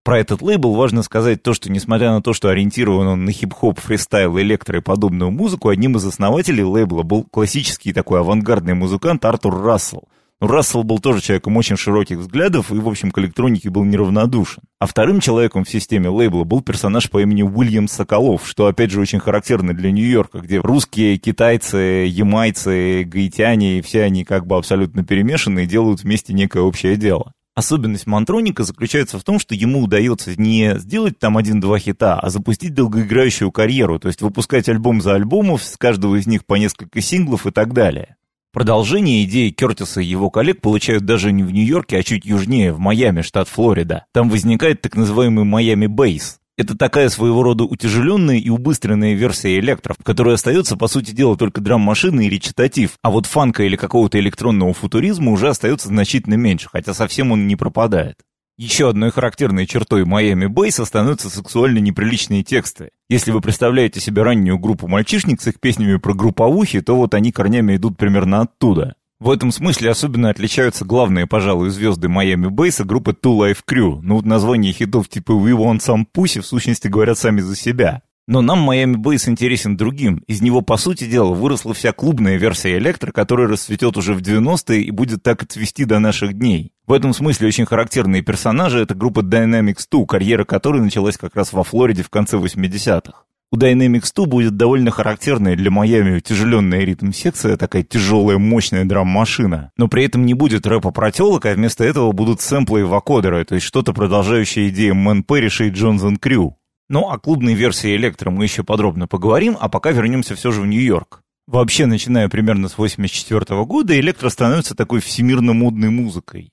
Про 0.03 0.19
этот 0.21 0.41
лейбл 0.41 0.73
важно 0.75 1.03
сказать 1.03 1.43
то, 1.43 1.53
что 1.53 1.71
несмотря 1.71 2.13
на 2.13 2.23
то, 2.23 2.33
что 2.33 2.49
ориентирован 2.49 3.07
он 3.07 3.27
на 3.27 3.33
хип-хоп, 3.33 3.81
фристайл, 3.81 4.39
электро 4.39 4.79
и 4.79 4.83
подобную 4.83 5.31
музыку, 5.31 5.69
одним 5.69 5.99
из 5.99 6.07
основателей 6.07 6.65
лейбла 6.65 7.03
был 7.03 7.25
классический 7.25 7.93
такой 7.93 8.21
авангардный 8.21 8.73
музыкант 8.73 9.27
Артур 9.27 9.63
Рассел. 9.63 10.09
Но 10.41 10.47
Рассел 10.47 10.85
был 10.85 11.01
тоже 11.01 11.21
человеком 11.21 11.57
очень 11.59 11.77
широких 11.77 12.17
взглядов 12.17 12.73
и, 12.73 12.75
в 12.75 12.89
общем, 12.89 13.11
к 13.11 13.19
электронике 13.19 13.69
был 13.69 13.85
неравнодушен. 13.85 14.63
А 14.79 14.87
вторым 14.87 15.21
человеком 15.21 15.65
в 15.65 15.69
системе 15.69 16.09
лейбла 16.09 16.45
был 16.45 16.63
персонаж 16.63 17.11
по 17.11 17.21
имени 17.21 17.43
Уильям 17.43 17.89
Соколов, 17.89 18.49
что, 18.49 18.67
опять 18.67 18.91
же, 18.91 19.01
очень 19.01 19.21
характерно 19.21 19.75
для 19.75 19.91
Нью-Йорка, 19.91 20.41
где 20.41 20.59
русские, 20.59 21.19
китайцы, 21.19 22.07
ямайцы, 22.09 23.05
гаитяне, 23.05 23.83
все 23.83 24.03
они 24.03 24.25
как 24.25 24.47
бы 24.47 24.57
абсолютно 24.57 25.05
перемешаны 25.05 25.65
и 25.65 25.67
делают 25.67 26.03
вместе 26.03 26.33
некое 26.33 26.63
общее 26.63 26.97
дело. 26.97 27.33
Особенность 27.55 28.07
Монтроника 28.07 28.63
заключается 28.63 29.19
в 29.19 29.25
том, 29.25 29.39
что 29.39 29.55
ему 29.55 29.83
удается 29.83 30.41
не 30.41 30.79
сделать 30.79 31.19
там 31.19 31.37
один-два 31.37 31.79
хита, 31.79 32.19
а 32.19 32.31
запустить 32.31 32.73
долгоиграющую 32.73 33.53
карьеру, 33.53 33.99
то 33.99 34.09
есть 34.09 34.23
выпускать 34.23 34.71
альбом 34.71 35.03
за 35.03 35.17
альбомом, 35.17 35.59
с 35.59 35.77
каждого 35.77 36.17
из 36.17 36.27
них 36.27 36.47
по 36.47 36.55
несколько 36.55 37.03
синглов 37.03 37.47
и 37.47 37.51
так 37.51 37.75
далее. 37.75 38.17
Продолжение 38.53 39.23
идеи 39.25 39.51
Кертиса 39.51 40.01
и 40.01 40.07
его 40.07 40.29
коллег 40.29 40.61
получают 40.61 41.05
даже 41.05 41.31
не 41.31 41.45
в 41.45 41.53
Нью-Йорке, 41.53 41.99
а 41.99 42.03
чуть 42.03 42.25
южнее, 42.25 42.73
в 42.73 42.81
Майами, 42.81 43.23
штат 43.23 43.49
Флорида. 43.49 44.07
Там 44.13 44.29
возникает 44.29 44.83
так 44.83 44.97
называемый 44.97 45.45
Майами 45.45 45.87
Бейс. 45.87 46.41
Это 46.59 46.77
такая 46.77 47.09
своего 47.11 47.45
рода 47.45 47.63
утяжеленная 47.63 48.39
и 48.39 48.51
убыстренная 48.51 49.15
версия 49.15 49.59
электров, 49.61 49.97
которая 50.03 50.35
остается, 50.35 50.77
по 50.77 50.89
сути 50.89 51.13
дела, 51.13 51.37
только 51.37 51.61
драм-машины 51.61 52.27
и 52.27 52.29
речитатив, 52.29 52.99
а 53.03 53.11
вот 53.11 53.27
фанка 53.27 53.63
или 53.63 53.77
какого-то 53.77 54.19
электронного 54.19 54.75
футуризма 54.75 55.31
уже 55.31 55.49
остается 55.49 55.87
значительно 55.89 56.35
меньше, 56.35 56.69
хотя 56.71 56.93
совсем 56.93 57.31
он 57.31 57.47
не 57.47 57.55
пропадает. 57.55 58.17
Еще 58.61 58.91
одной 58.91 59.11
характерной 59.11 59.67
чертой 59.67 60.05
Майами 60.05 60.45
Бейса 60.45 60.85
становятся 60.85 61.31
сексуально 61.31 61.79
неприличные 61.79 62.43
тексты. 62.43 62.91
Если 63.09 63.31
вы 63.31 63.41
представляете 63.41 64.01
себе 64.01 64.23
раннюю 64.23 64.59
группу 64.59 64.87
мальчишник 64.87 65.41
с 65.41 65.47
их 65.47 65.59
песнями 65.61 65.97
про 65.97 66.13
групповухи, 66.13 66.83
то 66.83 66.95
вот 66.95 67.15
они 67.15 67.33
корнями 67.33 67.77
идут 67.77 67.97
примерно 67.97 68.43
оттуда. 68.43 68.97
В 69.19 69.31
этом 69.31 69.51
смысле 69.51 69.89
особенно 69.89 70.29
отличаются 70.29 70.85
главные, 70.85 71.27
пожалуй, 71.27 71.71
звезды 71.71 72.11
Майами 72.11 72.49
Бейса 72.49 72.85
группы 72.85 73.13
Two 73.13 73.39
Life 73.39 73.61
Crew. 73.67 74.01
Ну 74.03 74.17
вот 74.17 74.27
названия 74.27 74.73
хитов 74.73 75.09
типа 75.09 75.33
We 75.33 75.57
Want 75.57 75.79
Some 75.79 76.05
Pussy 76.15 76.43
в 76.43 76.47
сущности 76.47 76.87
говорят 76.87 77.17
сами 77.17 77.41
за 77.41 77.57
себя. 77.57 78.03
Но 78.31 78.43
нам 78.43 78.61
Майами 78.61 78.95
Бейс 78.95 79.27
интересен 79.27 79.77
другим. 79.77 80.23
Из 80.29 80.41
него, 80.41 80.61
по 80.61 80.77
сути 80.77 81.05
дела, 81.09 81.35
выросла 81.35 81.75
вся 81.75 81.93
клубная 81.93 82.37
версия 82.37 82.79
электро, 82.79 83.11
которая 83.11 83.49
расцветет 83.49 83.97
уже 83.97 84.15
в 84.15 84.21
90-е 84.21 84.83
и 84.83 84.91
будет 84.93 85.25
так 85.25 85.43
и 85.43 85.47
цвести 85.47 85.85
до 85.85 85.99
наших 85.99 86.35
дней. 86.35 86.71
В 86.91 86.93
этом 86.93 87.13
смысле 87.13 87.47
очень 87.47 87.67
характерные 87.67 88.21
персонажи— 88.21 88.81
это 88.81 88.97
группа 88.97 89.21
Dynamics 89.21 89.87
2, 89.89 90.07
карьера 90.07 90.45
которой 90.45 90.83
началась 90.83 91.17
как 91.17 91.37
раз 91.37 91.53
во 91.53 91.63
Флориде 91.63 92.03
в 92.03 92.11
конце 92.11 92.37
80-х. 92.37 93.13
У 93.53 93.57
Dynamix 93.57 94.11
II 94.13 94.27
будет 94.27 94.57
довольно 94.57 94.91
характерная 94.91 95.55
для 95.55 95.71
Майами 95.71 96.17
утяжеленная 96.17 96.81
ритм-секция, 96.81 97.57
такая 97.57 97.85
тяжелая, 97.85 98.39
мощная 98.39 98.85
драм-машина. 98.85 99.71
Но 99.77 99.87
при 99.87 100.05
этом 100.05 100.27
не 100.27 100.35
будет 100.35 100.67
рэпа 100.67 100.91
про 100.91 101.13
телок, 101.13 101.47
а 101.47 101.55
вместо 101.55 101.85
этого 101.85 102.11
будут 102.11 102.41
сэмплы 102.41 102.81
и 102.81 102.83
вокодеры, 102.83 103.45
то 103.45 103.55
есть 103.55 103.69
что-то 103.69 103.93
продолжающее 103.93 104.69
идеи 104.71 104.91
Мэн 104.91 105.23
Пэрриша 105.23 105.67
и 105.67 105.71
Jonzun 105.71 106.17
Crew. 106.17 106.57
Ну, 106.89 107.09
о 107.09 107.21
клубной 107.21 107.55
версии 107.55 107.95
Электро 107.95 108.33
мы 108.33 108.43
еще 108.43 108.65
подробно 108.65 109.07
поговорим, 109.07 109.57
а 109.61 109.69
пока 109.69 109.93
вернемся 109.93 110.35
все 110.35 110.51
же 110.51 110.61
в 110.63 110.67
Нью-Йорк. 110.67 111.23
Вообще, 111.47 111.87
начиная 111.87 112.29
примерно 112.29 112.69
с 112.69 112.77
84 112.77 113.65
года, 113.65 113.97
Электро 113.97 114.29
становится 114.29 114.75
такой 114.75 114.99
всемирно 114.99 115.53
модной 115.53 115.91
музыкой. 115.91 116.51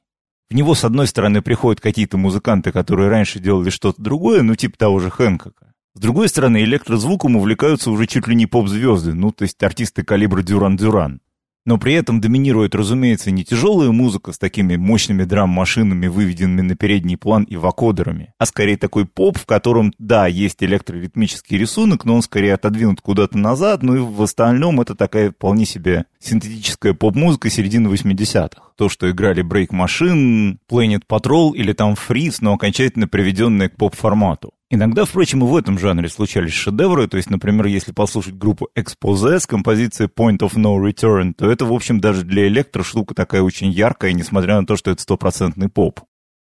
В 0.50 0.54
него, 0.54 0.76
с 0.76 0.86
одной 0.86 1.08
стороны, 1.08 1.42
приходят 1.42 1.82
какие-то 1.82 2.18
музыканты, 2.18 2.72
которые 2.72 3.10
раньше 3.10 3.40
делали 3.40 3.70
что-то 3.70 4.02
другое, 4.02 4.44
ну, 4.44 4.56
типа 4.56 4.78
того 4.78 5.00
же 5.00 5.10
Хэнкока. 5.10 5.74
С 5.94 6.00
другой 6.00 6.30
стороны, 6.30 6.64
электрозвуком 6.64 7.36
увлекаются 7.36 7.92
уже 7.92 8.08
чуть 8.08 8.28
ли 8.28 8.36
не 8.36 8.46
поп-звезды, 8.46 9.14
ну, 9.14 9.32
то 9.32 9.44
есть 9.44 9.62
артисты 9.62 10.04
калибра 10.04 10.44
Duran 10.44 10.78
Duran. 10.78 11.20
Но 11.68 11.78
при 11.78 11.96
этом 11.96 12.22
доминирует, 12.22 12.76
разумеется, 12.76 13.30
не 13.30 13.44
тяжелая 13.44 13.92
музыка 13.92 14.32
с 14.32 14.38
такими 14.38 14.78
мощными 14.78 15.26
драм-машинами, 15.26 16.08
выведенными 16.08 16.62
на 16.62 16.78
передний 16.78 17.18
план 17.18 17.44
и 17.44 17.58
вокодерами, 17.58 18.34
а 18.38 18.46
скорее 18.46 18.78
такой 18.78 19.06
поп, 19.06 19.38
в 19.38 19.46
котором, 19.46 19.94
да, 20.00 20.28
есть 20.28 20.64
электроритмический 20.64 21.58
рисунок, 21.58 22.06
но 22.06 22.16
он 22.16 22.22
скорее 22.22 22.54
отодвинут 22.54 23.02
куда-то 23.02 23.38
назад, 23.38 23.84
ну 23.84 23.98
и 23.98 24.00
в 24.00 24.22
остальном 24.22 24.80
это 24.80 24.96
такая 24.96 25.32
вполне 25.32 25.66
себе 25.66 26.06
синтетическая 26.20 26.94
поп-музыка 26.94 27.50
середины 27.50 27.90
80-х. 27.90 28.62
То, 28.78 28.88
что 28.88 29.12
играли 29.12 29.44
Break 29.44 29.72
Machine, 29.72 30.60
Planet 30.72 31.02
Patrol 31.06 31.52
или 31.54 31.74
там 31.74 31.96
Freeze, 31.96 32.38
но 32.40 32.54
окончательно 32.54 33.10
приведенные 33.10 33.68
к 33.68 33.76
поп-формату. 33.76 34.54
Иногда, 34.70 35.06
впрочем, 35.06 35.44
и 35.44 35.48
в 35.48 35.56
этом 35.56 35.80
жанре 35.80 36.10
случались 36.10 36.52
шедевры, 36.52 37.08
то 37.08 37.16
есть, 37.16 37.30
например, 37.30 37.68
если 37.68 37.94
послушать 37.94 38.36
группу 38.36 38.68
Expose 38.78 39.40
с 39.40 39.48
композицией 39.48 40.10
Point 40.10 40.40
of 40.40 40.56
No 40.56 40.78
Return, 40.78 41.34
то 41.34 41.50
это, 41.50 41.64
в 41.64 41.72
общем, 41.72 42.02
даже 42.02 42.24
для 42.26 42.48
электро 42.48 42.84
штука 42.84 43.16
такая 43.16 43.42
очень 43.42 43.70
яркая, 43.70 44.12
несмотря 44.12 44.60
на 44.60 44.68
то, 44.68 44.76
что 44.76 44.92
это 44.92 45.02
стопроцентный 45.02 45.70
поп. 45.70 46.02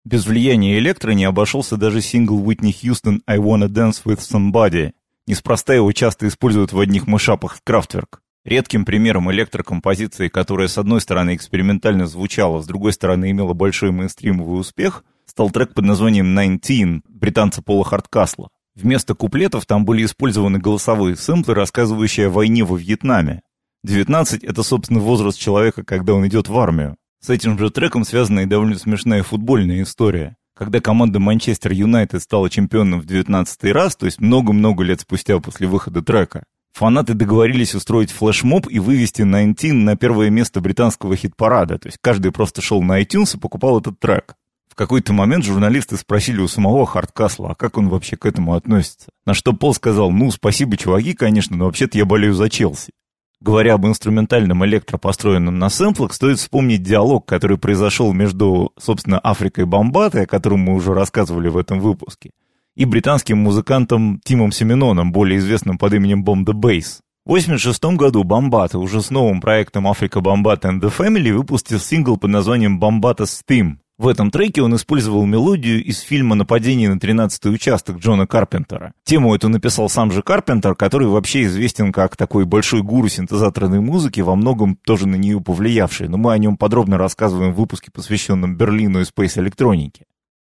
Без 0.05 0.25
влияния 0.25 0.77
электро 0.77 1.11
не 1.11 1.25
обошелся 1.25 1.75
даже 1.75 1.99
сингл 1.99 2.41
Whitney 2.41 2.73
Houston 2.83 3.19
«I 3.27 3.37
Wanna 3.37 3.67
Dance 3.67 4.03
With 4.05 4.19
Somebody». 4.19 4.93
Неспроста 5.27 5.73
его 5.73 5.91
часто 5.91 6.27
используют 6.29 6.71
в 6.71 6.79
одних 6.79 7.07
мышапах 7.07 7.59
Крафтверк. 7.65 8.21
Редким 8.45 8.85
примером 8.85 9.29
электрокомпозиции, 9.31 10.29
которая 10.29 10.69
с 10.69 10.77
одной 10.77 11.01
стороны 11.01 11.35
экспериментально 11.35 12.07
звучала, 12.07 12.61
с 12.61 12.67
другой 12.67 12.93
стороны 12.93 13.31
имела 13.31 13.53
большой 13.53 13.91
мейнстримовый 13.91 14.61
успех– 14.61 15.03
стал 15.35 15.49
трек 15.49 15.73
под 15.73 15.83
названием 15.83 16.27
«Nineteen» 16.39 17.01
британца 17.09 17.61
Пола 17.61 17.83
Харткасла. 17.83 18.47
Вместо 18.73 19.15
куплетов 19.15 19.65
там 19.65 19.83
были 19.83 20.05
использованы 20.05 20.59
голосовые 20.59 21.17
сэмплы, 21.17 21.53
рассказывающие 21.53 22.27
о 22.27 22.29
войне 22.29 22.63
во 22.63 22.77
Вьетнаме. 22.77 23.41
19— 23.83 24.43
это, 24.45 24.63
собственно, 24.63 25.01
возраст 25.01 25.37
человека, 25.37 25.83
когда 25.83 26.13
он 26.13 26.25
идет 26.25 26.47
в 26.47 26.57
армию. 26.57 26.95
С 27.19 27.29
этим 27.29 27.59
же 27.59 27.69
треком 27.69 28.05
связана 28.05 28.41
и 28.41 28.45
довольно 28.45 28.77
смешная 28.77 29.23
футбольная 29.23 29.83
история. 29.83 30.37
Когда 30.55 30.79
команда 30.79 31.19
Манчестер 31.19 31.73
Юнайтед 31.73 32.21
стала 32.21 32.49
чемпионом 32.49 33.01
в 33.01 33.05
19 33.05 33.73
раз, 33.73 33.97
то 33.97 34.05
есть 34.05 34.21
много-много 34.21 34.85
лет 34.85 35.01
спустя 35.01 35.37
после 35.39 35.67
выхода 35.67 36.01
трека, 36.01 36.45
фанаты 36.71 37.13
договорились 37.13 37.75
устроить 37.75 38.09
флешмоб 38.09 38.67
и 38.69 38.79
вывести 38.79 39.23
19 39.23 39.73
на 39.73 39.97
первое 39.97 40.29
место 40.29 40.61
британского 40.61 41.17
хит-парада. 41.17 41.77
То 41.77 41.89
есть 41.89 41.97
каждый 41.99 42.31
просто 42.31 42.61
шел 42.61 42.81
на 42.81 43.01
iTunes 43.01 43.35
и 43.35 43.39
покупал 43.39 43.81
этот 43.81 43.99
трек. 43.99 44.35
В 44.75 44.77
какой-то 44.77 45.13
момент 45.13 45.45
журналисты 45.45 45.95
спросили 45.95 46.41
у 46.41 46.49
самого 46.49 46.85
Хардкасла, 46.85 47.51
а 47.51 47.55
как 47.55 47.77
он 47.77 47.87
вообще 47.87 48.17
к 48.17 48.25
этому 48.25 48.55
относится. 48.55 49.07
На 49.25 49.33
что 49.33 49.53
Пол 49.53 49.73
сказал, 49.73 50.11
ну, 50.11 50.29
спасибо, 50.31 50.75
чуваки, 50.75 51.13
конечно, 51.13 51.55
но 51.55 51.63
вообще-то 51.63 51.97
я 51.97 52.03
болею 52.03 52.33
за 52.33 52.49
Челси. 52.49 52.91
Говоря 53.39 53.75
об 53.75 53.87
инструментальном 53.87 54.65
электро, 54.65 54.97
построенном 54.97 55.59
на 55.59 55.69
сэмплах, 55.69 56.11
стоит 56.11 56.39
вспомнить 56.39 56.83
диалог, 56.83 57.25
который 57.25 57.57
произошел 57.57 58.11
между, 58.11 58.73
собственно, 58.77 59.17
Африкой 59.17 59.63
Бомбатой, 59.63 60.23
о 60.23 60.27
котором 60.27 60.59
мы 60.59 60.73
уже 60.73 60.93
рассказывали 60.93 61.47
в 61.47 61.55
этом 61.55 61.79
выпуске, 61.79 62.31
и 62.75 62.83
британским 62.83 63.37
музыкантом 63.37 64.19
Тимом 64.25 64.51
Семеноном, 64.51 65.13
более 65.13 65.39
известным 65.39 65.77
под 65.77 65.93
именем 65.93 66.25
Bomb 66.25 66.43
the 66.43 66.51
Bass. 66.51 66.99
В 67.23 67.31
1986 67.31 67.97
году 67.97 68.25
Бомбата 68.25 68.77
уже 68.77 69.01
с 69.01 69.09
новым 69.09 69.39
проектом 69.39 69.87
Africa 69.87 70.19
Бомбата 70.19 70.67
and 70.67 70.81
the 70.81 70.93
Family 70.93 71.31
выпустил 71.31 71.79
сингл 71.79 72.17
под 72.17 72.31
названием 72.31 72.77
Бомбата's 72.77 73.39
Theme, 73.49 73.77
В 73.97 74.09
этом 74.09 74.29
треке 74.29 74.61
он 74.61 74.75
использовал 74.75 75.25
мелодию 75.25 75.81
из 75.81 76.01
фильма 76.01 76.35
«Нападение 76.35 76.93
на 76.93 76.97
13-й 76.97 77.53
участок» 77.53 77.99
Джона 77.99 78.27
Карпентера. 78.27 78.91
Тему 79.05 79.33
эту 79.33 79.47
написал 79.47 79.87
сам 79.87 80.11
же 80.11 80.21
Карпентер, 80.21 80.75
который 80.75 81.07
вообще 81.07 81.43
известен 81.43 81.93
как 81.93 82.17
такой 82.17 82.43
большой 82.43 82.81
гуру 82.81 83.07
синтезаторной 83.07 83.79
музыки, 83.79 84.19
во 84.19 84.35
многом 84.35 84.75
тоже 84.75 85.07
на 85.07 85.15
нее 85.15 85.39
повлиявший, 85.39 86.09
но 86.09 86.17
мы 86.17 86.33
о 86.33 86.37
нем 86.37 86.57
подробно 86.57 86.97
рассказываем 86.97 87.53
в 87.53 87.55
выпуске, 87.55 87.89
посвященном 87.89 88.57
Берлину 88.57 88.99
и 88.99 89.05
спейс 89.05 89.37
электронике. 89.37 90.03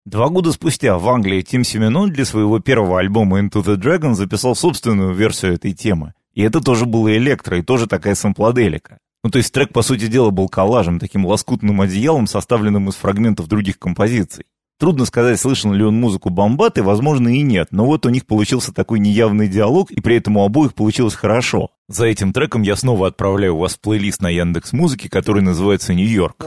Два 0.05 0.31
года 0.31 0.51
спустя 0.51 0.99
в 0.99 1.09
Англии 1.09 1.43
Тим 1.43 1.63
Семенон 1.63 2.11
для 2.11 2.25
своего 2.25 2.59
первого 2.59 2.99
альбома 2.99 3.39
Into 3.39 3.63
the 3.63 3.77
Dragon 3.77 4.15
записал 4.15 4.57
собственную 4.57 5.15
версию 5.15 5.55
этой 5.55 5.75
темы. 5.75 6.15
И 6.35 6.43
это 6.43 6.61
тоже 6.61 6.87
было 6.87 7.17
электро, 7.17 7.59
и 7.59 7.63
тоже 7.63 7.87
такая 7.87 8.17
сампладелика. 8.17 8.99
Ну, 9.25 9.31
то 9.31 9.39
есть 9.39 9.53
трек, 9.53 9.73
по 9.73 9.83
сути 9.83 10.07
дела, 10.07 10.31
был 10.31 10.49
коллажем, 10.49 11.01
таким 11.01 11.27
лоскутным 11.27 11.81
одеялом, 11.81 12.27
составленным 12.27 12.89
из 12.89 12.95
фрагментов 12.95 13.49
других 13.49 13.79
композиций. 13.79 14.45
Трудно 14.79 15.07
сказать, 15.07 15.41
слышал 15.41 15.73
ли 15.73 15.83
он 15.83 15.99
музыку 15.99 16.31
Бомбаты, 16.31 16.85
возможно 16.85 17.29
и 17.29 17.43
нет, 17.43 17.69
но 17.73 17.85
вот 17.85 18.07
у 18.07 18.11
них 18.11 18.27
получился 18.27 18.73
такой 18.73 19.01
неявный 19.01 19.49
диалог, 19.49 19.91
и 19.91 20.01
при 20.01 20.17
этом 20.17 20.37
у 20.37 20.45
обоих 20.45 20.75
получилось 20.75 21.17
хорошо. 21.17 21.71
За 21.89 22.07
этим 22.07 22.33
треком 22.33 22.63
я 22.63 22.77
снова 22.77 23.09
отправляю 23.09 23.57
вас 23.57 23.77
плейлист 23.77 24.23
на 24.23 24.29
Яндекс 24.29 24.73
Музыки, 24.73 25.09
который 25.09 25.43
называется 25.43 25.95
«Нью-Йорк». 25.95 26.47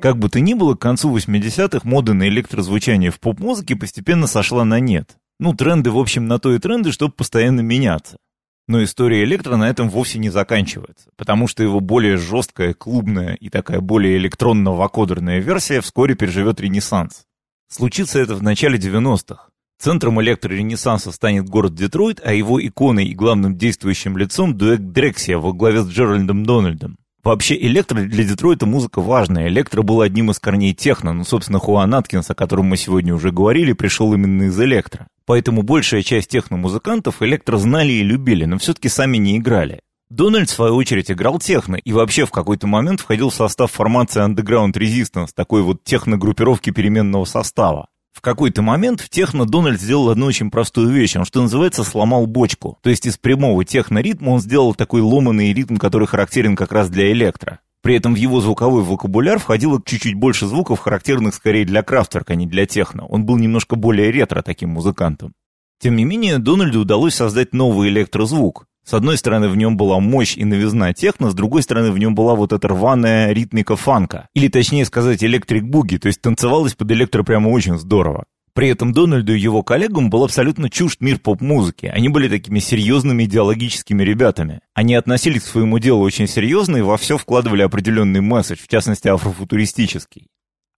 Как 0.00 0.18
бы 0.18 0.28
то 0.28 0.38
ни 0.38 0.54
было, 0.54 0.76
к 0.76 0.80
концу 0.80 1.16
80-х 1.16 1.80
мода 1.82 2.14
на 2.14 2.28
электрозвучание 2.28 3.10
в 3.10 3.18
поп-музыке 3.18 3.74
постепенно 3.74 4.28
сошла 4.28 4.64
на 4.64 4.78
нет. 4.78 5.16
Ну, 5.40 5.52
тренды, 5.52 5.90
в 5.90 5.98
общем, 5.98 6.28
на 6.28 6.38
то 6.38 6.54
и 6.54 6.60
тренды, 6.60 6.92
чтобы 6.92 7.12
постоянно 7.12 7.60
меняться. 7.60 8.18
Но 8.68 8.82
история 8.82 9.22
электро 9.22 9.56
на 9.56 9.68
этом 9.68 9.88
вовсе 9.88 10.18
не 10.18 10.28
заканчивается, 10.28 11.10
потому 11.16 11.46
что 11.46 11.62
его 11.62 11.78
более 11.78 12.16
жесткая, 12.16 12.74
клубная 12.74 13.34
и 13.34 13.48
такая 13.48 13.80
более 13.80 14.16
электронно-вакодерная 14.16 15.38
версия 15.38 15.80
вскоре 15.80 16.16
переживет 16.16 16.60
ренессанс. 16.60 17.26
Случится 17.68 18.18
это 18.18 18.34
в 18.34 18.42
начале 18.42 18.78
90-х. 18.78 19.48
Центром 19.78 20.20
электроренессанса 20.20 21.12
станет 21.12 21.48
город 21.48 21.74
Детройт, 21.74 22.20
а 22.24 22.32
его 22.32 22.64
иконой 22.64 23.06
и 23.06 23.14
главным 23.14 23.56
действующим 23.56 24.16
лицом 24.16 24.56
дуэт 24.56 24.90
Дрексия 24.92 25.38
во 25.38 25.52
главе 25.52 25.82
с 25.82 25.88
Джеральдом 25.88 26.44
Дональдом. 26.44 26.98
Вообще, 27.26 27.56
электро 27.56 28.02
для 28.02 28.22
Детройта 28.22 28.66
музыка 28.66 29.00
важная. 29.00 29.48
Электро 29.48 29.82
был 29.82 30.00
одним 30.00 30.30
из 30.30 30.38
корней 30.38 30.72
техно. 30.74 31.12
Ну, 31.12 31.24
собственно, 31.24 31.58
Хуан 31.58 31.92
Аткинс, 31.92 32.30
о 32.30 32.36
котором 32.36 32.66
мы 32.66 32.76
сегодня 32.76 33.12
уже 33.12 33.32
говорили, 33.32 33.72
пришел 33.72 34.14
именно 34.14 34.44
из 34.44 34.60
электро. 34.60 35.08
Поэтому 35.24 35.62
большая 35.62 36.02
часть 36.02 36.30
техно-музыкантов 36.30 37.20
электро 37.22 37.56
знали 37.56 37.90
и 37.90 38.04
любили, 38.04 38.44
но 38.44 38.58
все-таки 38.58 38.88
сами 38.88 39.16
не 39.16 39.38
играли. 39.38 39.80
Дональд, 40.08 40.48
в 40.48 40.52
свою 40.52 40.76
очередь, 40.76 41.10
играл 41.10 41.40
техно 41.40 41.74
и 41.74 41.92
вообще 41.92 42.26
в 42.26 42.30
какой-то 42.30 42.68
момент 42.68 43.00
входил 43.00 43.30
в 43.30 43.34
состав 43.34 43.72
формации 43.72 44.24
Underground 44.24 44.74
Resistance, 44.74 45.30
такой 45.34 45.62
вот 45.62 45.82
техно-группировки 45.82 46.70
переменного 46.70 47.24
состава. 47.24 47.88
В 48.16 48.22
какой-то 48.22 48.62
момент 48.62 49.02
в 49.02 49.10
техно 49.10 49.44
Дональд 49.44 49.78
сделал 49.78 50.08
одну 50.08 50.24
очень 50.24 50.50
простую 50.50 50.88
вещь. 50.88 51.16
Он, 51.16 51.26
что 51.26 51.42
называется, 51.42 51.84
сломал 51.84 52.26
бочку. 52.26 52.78
То 52.80 52.88
есть 52.88 53.04
из 53.04 53.18
прямого 53.18 53.62
техно-ритма 53.62 54.30
он 54.30 54.40
сделал 54.40 54.74
такой 54.74 55.02
ломанный 55.02 55.52
ритм, 55.52 55.76
который 55.76 56.08
характерен 56.08 56.56
как 56.56 56.72
раз 56.72 56.88
для 56.88 57.12
электро. 57.12 57.60
При 57.82 57.94
этом 57.94 58.14
в 58.14 58.16
его 58.16 58.40
звуковой 58.40 58.82
вокабуляр 58.82 59.38
входило 59.38 59.82
чуть-чуть 59.84 60.14
больше 60.14 60.46
звуков, 60.46 60.80
характерных 60.80 61.34
скорее 61.34 61.66
для 61.66 61.82
крафтверка, 61.82 62.32
а 62.32 62.36
не 62.36 62.46
для 62.46 62.64
техно. 62.64 63.04
Он 63.04 63.26
был 63.26 63.36
немножко 63.36 63.76
более 63.76 64.10
ретро 64.10 64.40
таким 64.40 64.70
музыкантом. 64.70 65.34
Тем 65.78 65.94
не 65.94 66.06
менее, 66.06 66.38
Дональду 66.38 66.80
удалось 66.80 67.14
создать 67.14 67.52
новый 67.52 67.90
электрозвук. 67.90 68.64
С 68.88 68.94
одной 68.94 69.18
стороны, 69.18 69.48
в 69.48 69.56
нем 69.56 69.76
была 69.76 69.98
мощь 69.98 70.36
и 70.36 70.44
новизна 70.44 70.92
техно, 70.92 71.30
с 71.30 71.34
другой 71.34 71.64
стороны, 71.64 71.90
в 71.90 71.98
нем 71.98 72.14
была 72.14 72.36
вот 72.36 72.52
эта 72.52 72.68
рваная 72.68 73.32
ритмика 73.32 73.74
фанка. 73.74 74.28
Или 74.32 74.46
точнее 74.46 74.84
сказать, 74.84 75.24
электрик-буги, 75.24 75.96
то 75.96 76.06
есть 76.06 76.20
танцевалось 76.20 76.74
под 76.74 76.92
электро 76.92 77.24
прямо 77.24 77.48
очень 77.48 77.78
здорово. 77.78 78.26
При 78.54 78.68
этом 78.68 78.92
Дональду 78.92 79.34
и 79.34 79.40
его 79.40 79.64
коллегам 79.64 80.08
был 80.08 80.22
абсолютно 80.22 80.70
чужд 80.70 81.00
мир 81.00 81.18
поп-музыки. 81.18 81.86
Они 81.86 82.08
были 82.08 82.28
такими 82.28 82.60
серьезными 82.60 83.24
идеологическими 83.24 84.04
ребятами. 84.04 84.60
Они 84.72 84.94
относились 84.94 85.42
к 85.42 85.46
своему 85.46 85.80
делу 85.80 86.02
очень 86.02 86.28
серьезно 86.28 86.76
и 86.76 86.82
во 86.82 86.96
все 86.96 87.18
вкладывали 87.18 87.62
определенный 87.62 88.20
месседж, 88.20 88.60
в 88.62 88.68
частности 88.68 89.08
афрофутуристический. 89.08 90.28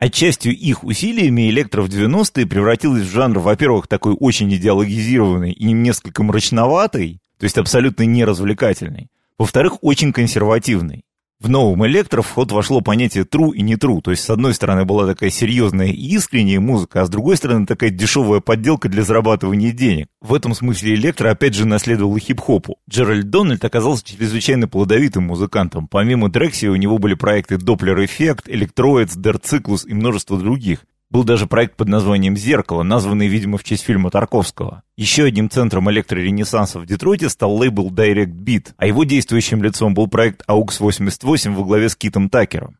Отчасти 0.00 0.48
их 0.48 0.82
усилиями 0.82 1.50
электро 1.50 1.82
в 1.82 1.88
90-е 1.88 2.46
превратилась 2.46 3.02
в 3.02 3.12
жанр, 3.12 3.40
во-первых, 3.40 3.86
такой 3.86 4.16
очень 4.18 4.52
идеологизированный 4.54 5.52
и 5.52 5.72
несколько 5.72 6.22
мрачноватый, 6.22 7.20
то 7.38 7.44
есть 7.44 7.58
абсолютно 7.58 8.02
неразвлекательный. 8.04 9.08
Во-вторых, 9.38 9.78
очень 9.82 10.12
консервативный. 10.12 11.04
В 11.40 11.48
новом 11.48 11.86
электро 11.86 12.20
в 12.20 12.32
ход 12.32 12.50
вошло 12.50 12.80
понятие 12.80 13.22
true 13.22 13.54
и 13.54 13.62
не 13.62 13.76
true, 13.76 14.00
то 14.02 14.10
есть 14.10 14.24
с 14.24 14.30
одной 14.30 14.54
стороны 14.54 14.84
была 14.84 15.06
такая 15.06 15.30
серьезная 15.30 15.86
и 15.86 16.14
искренняя 16.16 16.58
музыка, 16.58 17.00
а 17.02 17.06
с 17.06 17.08
другой 17.08 17.36
стороны 17.36 17.64
такая 17.64 17.90
дешевая 17.90 18.40
подделка 18.40 18.88
для 18.88 19.04
зарабатывания 19.04 19.70
денег. 19.70 20.08
В 20.20 20.34
этом 20.34 20.52
смысле 20.52 20.94
электро 20.94 21.30
опять 21.30 21.54
же 21.54 21.64
наследовал 21.64 22.18
хип-хопу. 22.18 22.78
Джеральд 22.90 23.30
Дональд 23.30 23.64
оказался 23.64 24.04
чрезвычайно 24.04 24.66
плодовитым 24.66 25.24
музыкантом. 25.24 25.86
Помимо 25.86 26.28
Дрекси 26.28 26.66
у 26.66 26.74
него 26.74 26.98
были 26.98 27.14
проекты 27.14 27.54
Doppler 27.54 28.04
Effect, 28.04 28.46
Electroids, 28.48 29.14
Cyclus 29.16 29.86
и 29.86 29.94
множество 29.94 30.38
других. 30.38 30.80
Был 31.10 31.24
даже 31.24 31.46
проект 31.46 31.76
под 31.76 31.88
названием 31.88 32.36
«Зеркало», 32.36 32.82
названный, 32.82 33.28
видимо, 33.28 33.56
в 33.56 33.64
честь 33.64 33.84
фильма 33.84 34.10
Тарковского. 34.10 34.82
Еще 34.96 35.24
одним 35.24 35.48
центром 35.48 35.90
электроренессанса 35.90 36.78
в 36.78 36.86
Детройте 36.86 37.30
стал 37.30 37.56
лейбл 37.56 37.90
Direct 37.90 38.34
Beat, 38.34 38.72
а 38.76 38.86
его 38.86 39.04
действующим 39.04 39.62
лицом 39.62 39.94
был 39.94 40.06
проект 40.08 40.44
AUX-88 40.46 41.54
во 41.54 41.64
главе 41.64 41.88
с 41.88 41.96
Китом 41.96 42.28
Такером. 42.28 42.76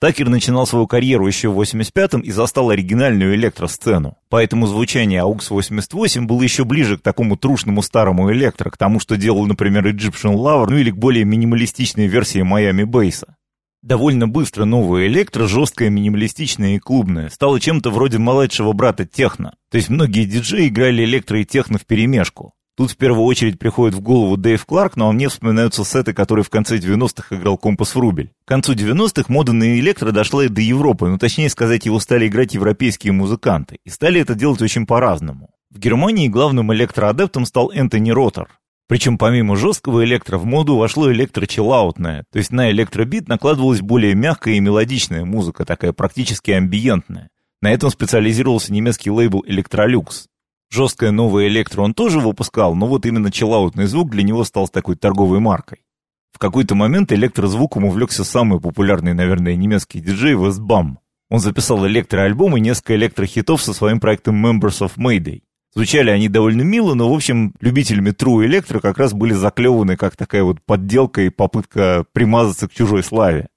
Такер 0.00 0.28
начинал 0.28 0.66
свою 0.66 0.86
карьеру 0.86 1.26
еще 1.26 1.48
в 1.48 1.60
85-м 1.60 2.22
и 2.22 2.30
застал 2.30 2.70
оригинальную 2.70 3.34
электросцену. 3.34 4.16
Поэтому 4.28 4.66
звучание 4.66 5.22
AUX-88 5.22 6.22
было 6.22 6.42
еще 6.42 6.64
ближе 6.64 6.98
к 6.98 7.02
такому 7.02 7.36
трушному 7.36 7.82
старому 7.82 8.32
электро, 8.32 8.70
к 8.70 8.76
тому, 8.76 9.00
что 9.00 9.16
делал, 9.16 9.46
например, 9.46 9.86
Egyptian 9.86 10.34
Lover, 10.34 10.66
ну 10.70 10.76
или 10.76 10.90
к 10.90 10.96
более 10.96 11.24
минималистичной 11.24 12.06
версии 12.06 12.42
Miami 12.42 12.84
Бейса. 12.84 13.36
Довольно 13.82 14.28
быстро 14.28 14.64
новая 14.64 15.08
электро, 15.08 15.48
жесткая, 15.48 15.90
минималистичная 15.90 16.76
и 16.76 16.78
клубная, 16.78 17.30
стала 17.30 17.58
чем-то 17.58 17.90
вроде 17.90 18.18
младшего 18.18 18.72
брата 18.72 19.04
техно. 19.04 19.54
То 19.72 19.76
есть 19.76 19.88
многие 19.88 20.24
диджеи 20.24 20.68
играли 20.68 21.02
электро 21.04 21.40
и 21.40 21.44
техно 21.44 21.78
в 21.78 21.86
перемешку. 21.86 22.54
Тут 22.76 22.92
в 22.92 22.96
первую 22.96 23.24
очередь 23.24 23.58
приходит 23.58 23.94
в 23.94 24.00
голову 24.00 24.36
Дэйв 24.36 24.64
Кларк, 24.64 24.96
но 24.96 25.10
мне 25.12 25.28
вспоминаются 25.28 25.84
сеты, 25.84 26.14
которые 26.14 26.44
в 26.44 26.48
конце 26.48 26.78
90-х 26.78 27.34
играл 27.36 27.58
Компас 27.58 27.94
Врубель. 27.96 28.30
К 28.44 28.48
концу 28.48 28.74
90-х 28.74 29.24
мода 29.28 29.52
на 29.52 29.78
электро 29.78 30.12
дошла 30.12 30.44
и 30.44 30.48
до 30.48 30.60
Европы, 30.60 31.08
но 31.08 31.18
точнее 31.18 31.50
сказать, 31.50 31.84
его 31.84 31.98
стали 31.98 32.28
играть 32.28 32.54
европейские 32.54 33.12
музыканты. 33.12 33.78
И 33.84 33.90
стали 33.90 34.20
это 34.20 34.34
делать 34.34 34.62
очень 34.62 34.86
по-разному. 34.86 35.50
В 35.70 35.78
Германии 35.78 36.28
главным 36.28 36.72
электроадептом 36.72 37.46
стал 37.46 37.70
Энтони 37.72 38.10
Ротор. 38.10 38.48
Причем 38.88 39.16
помимо 39.16 39.56
жесткого 39.56 40.04
электро 40.04 40.38
в 40.38 40.44
моду 40.44 40.76
вошло 40.76 41.10
электро-чиллаутное, 41.10 42.24
то 42.30 42.38
есть 42.38 42.52
на 42.52 42.70
электробит 42.70 43.28
накладывалась 43.28 43.80
более 43.80 44.14
мягкая 44.14 44.54
и 44.54 44.60
мелодичная 44.60 45.24
музыка, 45.24 45.64
такая 45.64 45.92
практически 45.92 46.50
амбиентная. 46.50 47.30
На 47.62 47.72
этом 47.72 47.90
специализировался 47.90 48.72
немецкий 48.72 49.10
лейбл 49.10 49.44
Electrolux. 49.48 50.26
Жесткое 50.70 51.10
новое 51.10 51.48
электро 51.48 51.82
он 51.82 51.94
тоже 51.94 52.18
выпускал, 52.18 52.74
но 52.74 52.86
вот 52.86 53.06
именно 53.06 53.30
чиллаутный 53.30 53.86
звук 53.86 54.10
для 54.10 54.22
него 54.22 54.42
стал 54.44 54.68
такой 54.68 54.96
торговой 54.96 55.38
маркой. 55.38 55.84
В 56.32 56.38
какой-то 56.38 56.74
момент 56.74 57.12
электрозвуком 57.12 57.84
увлекся 57.84 58.24
самый 58.24 58.58
популярный, 58.60 59.12
наверное, 59.12 59.54
немецкий 59.54 60.00
диджей 60.00 60.34
Вестбам. 60.34 60.98
Он 61.28 61.40
записал 61.40 61.86
электроальбом 61.86 62.56
и 62.56 62.60
несколько 62.60 62.96
электрохитов 62.96 63.62
со 63.62 63.72
своим 63.74 64.00
проектом 64.00 64.44
Members 64.44 64.80
of 64.80 64.92
Mayday. 64.96 65.42
Звучали 65.74 66.10
они 66.10 66.28
довольно 66.28 66.62
мило, 66.62 66.94
но, 66.94 67.08
в 67.08 67.14
общем, 67.14 67.54
любителями 67.60 68.10
True 68.10 68.46
Electro 68.46 68.80
как 68.80 68.98
раз 68.98 69.14
были 69.14 69.32
заклеваны 69.32 69.96
как 69.96 70.16
такая 70.16 70.42
вот 70.42 70.58
подделка 70.64 71.22
и 71.22 71.30
попытка 71.30 72.04
примазаться 72.12 72.68
к 72.68 72.74
чужой 72.74 73.02
славе. 73.02 73.48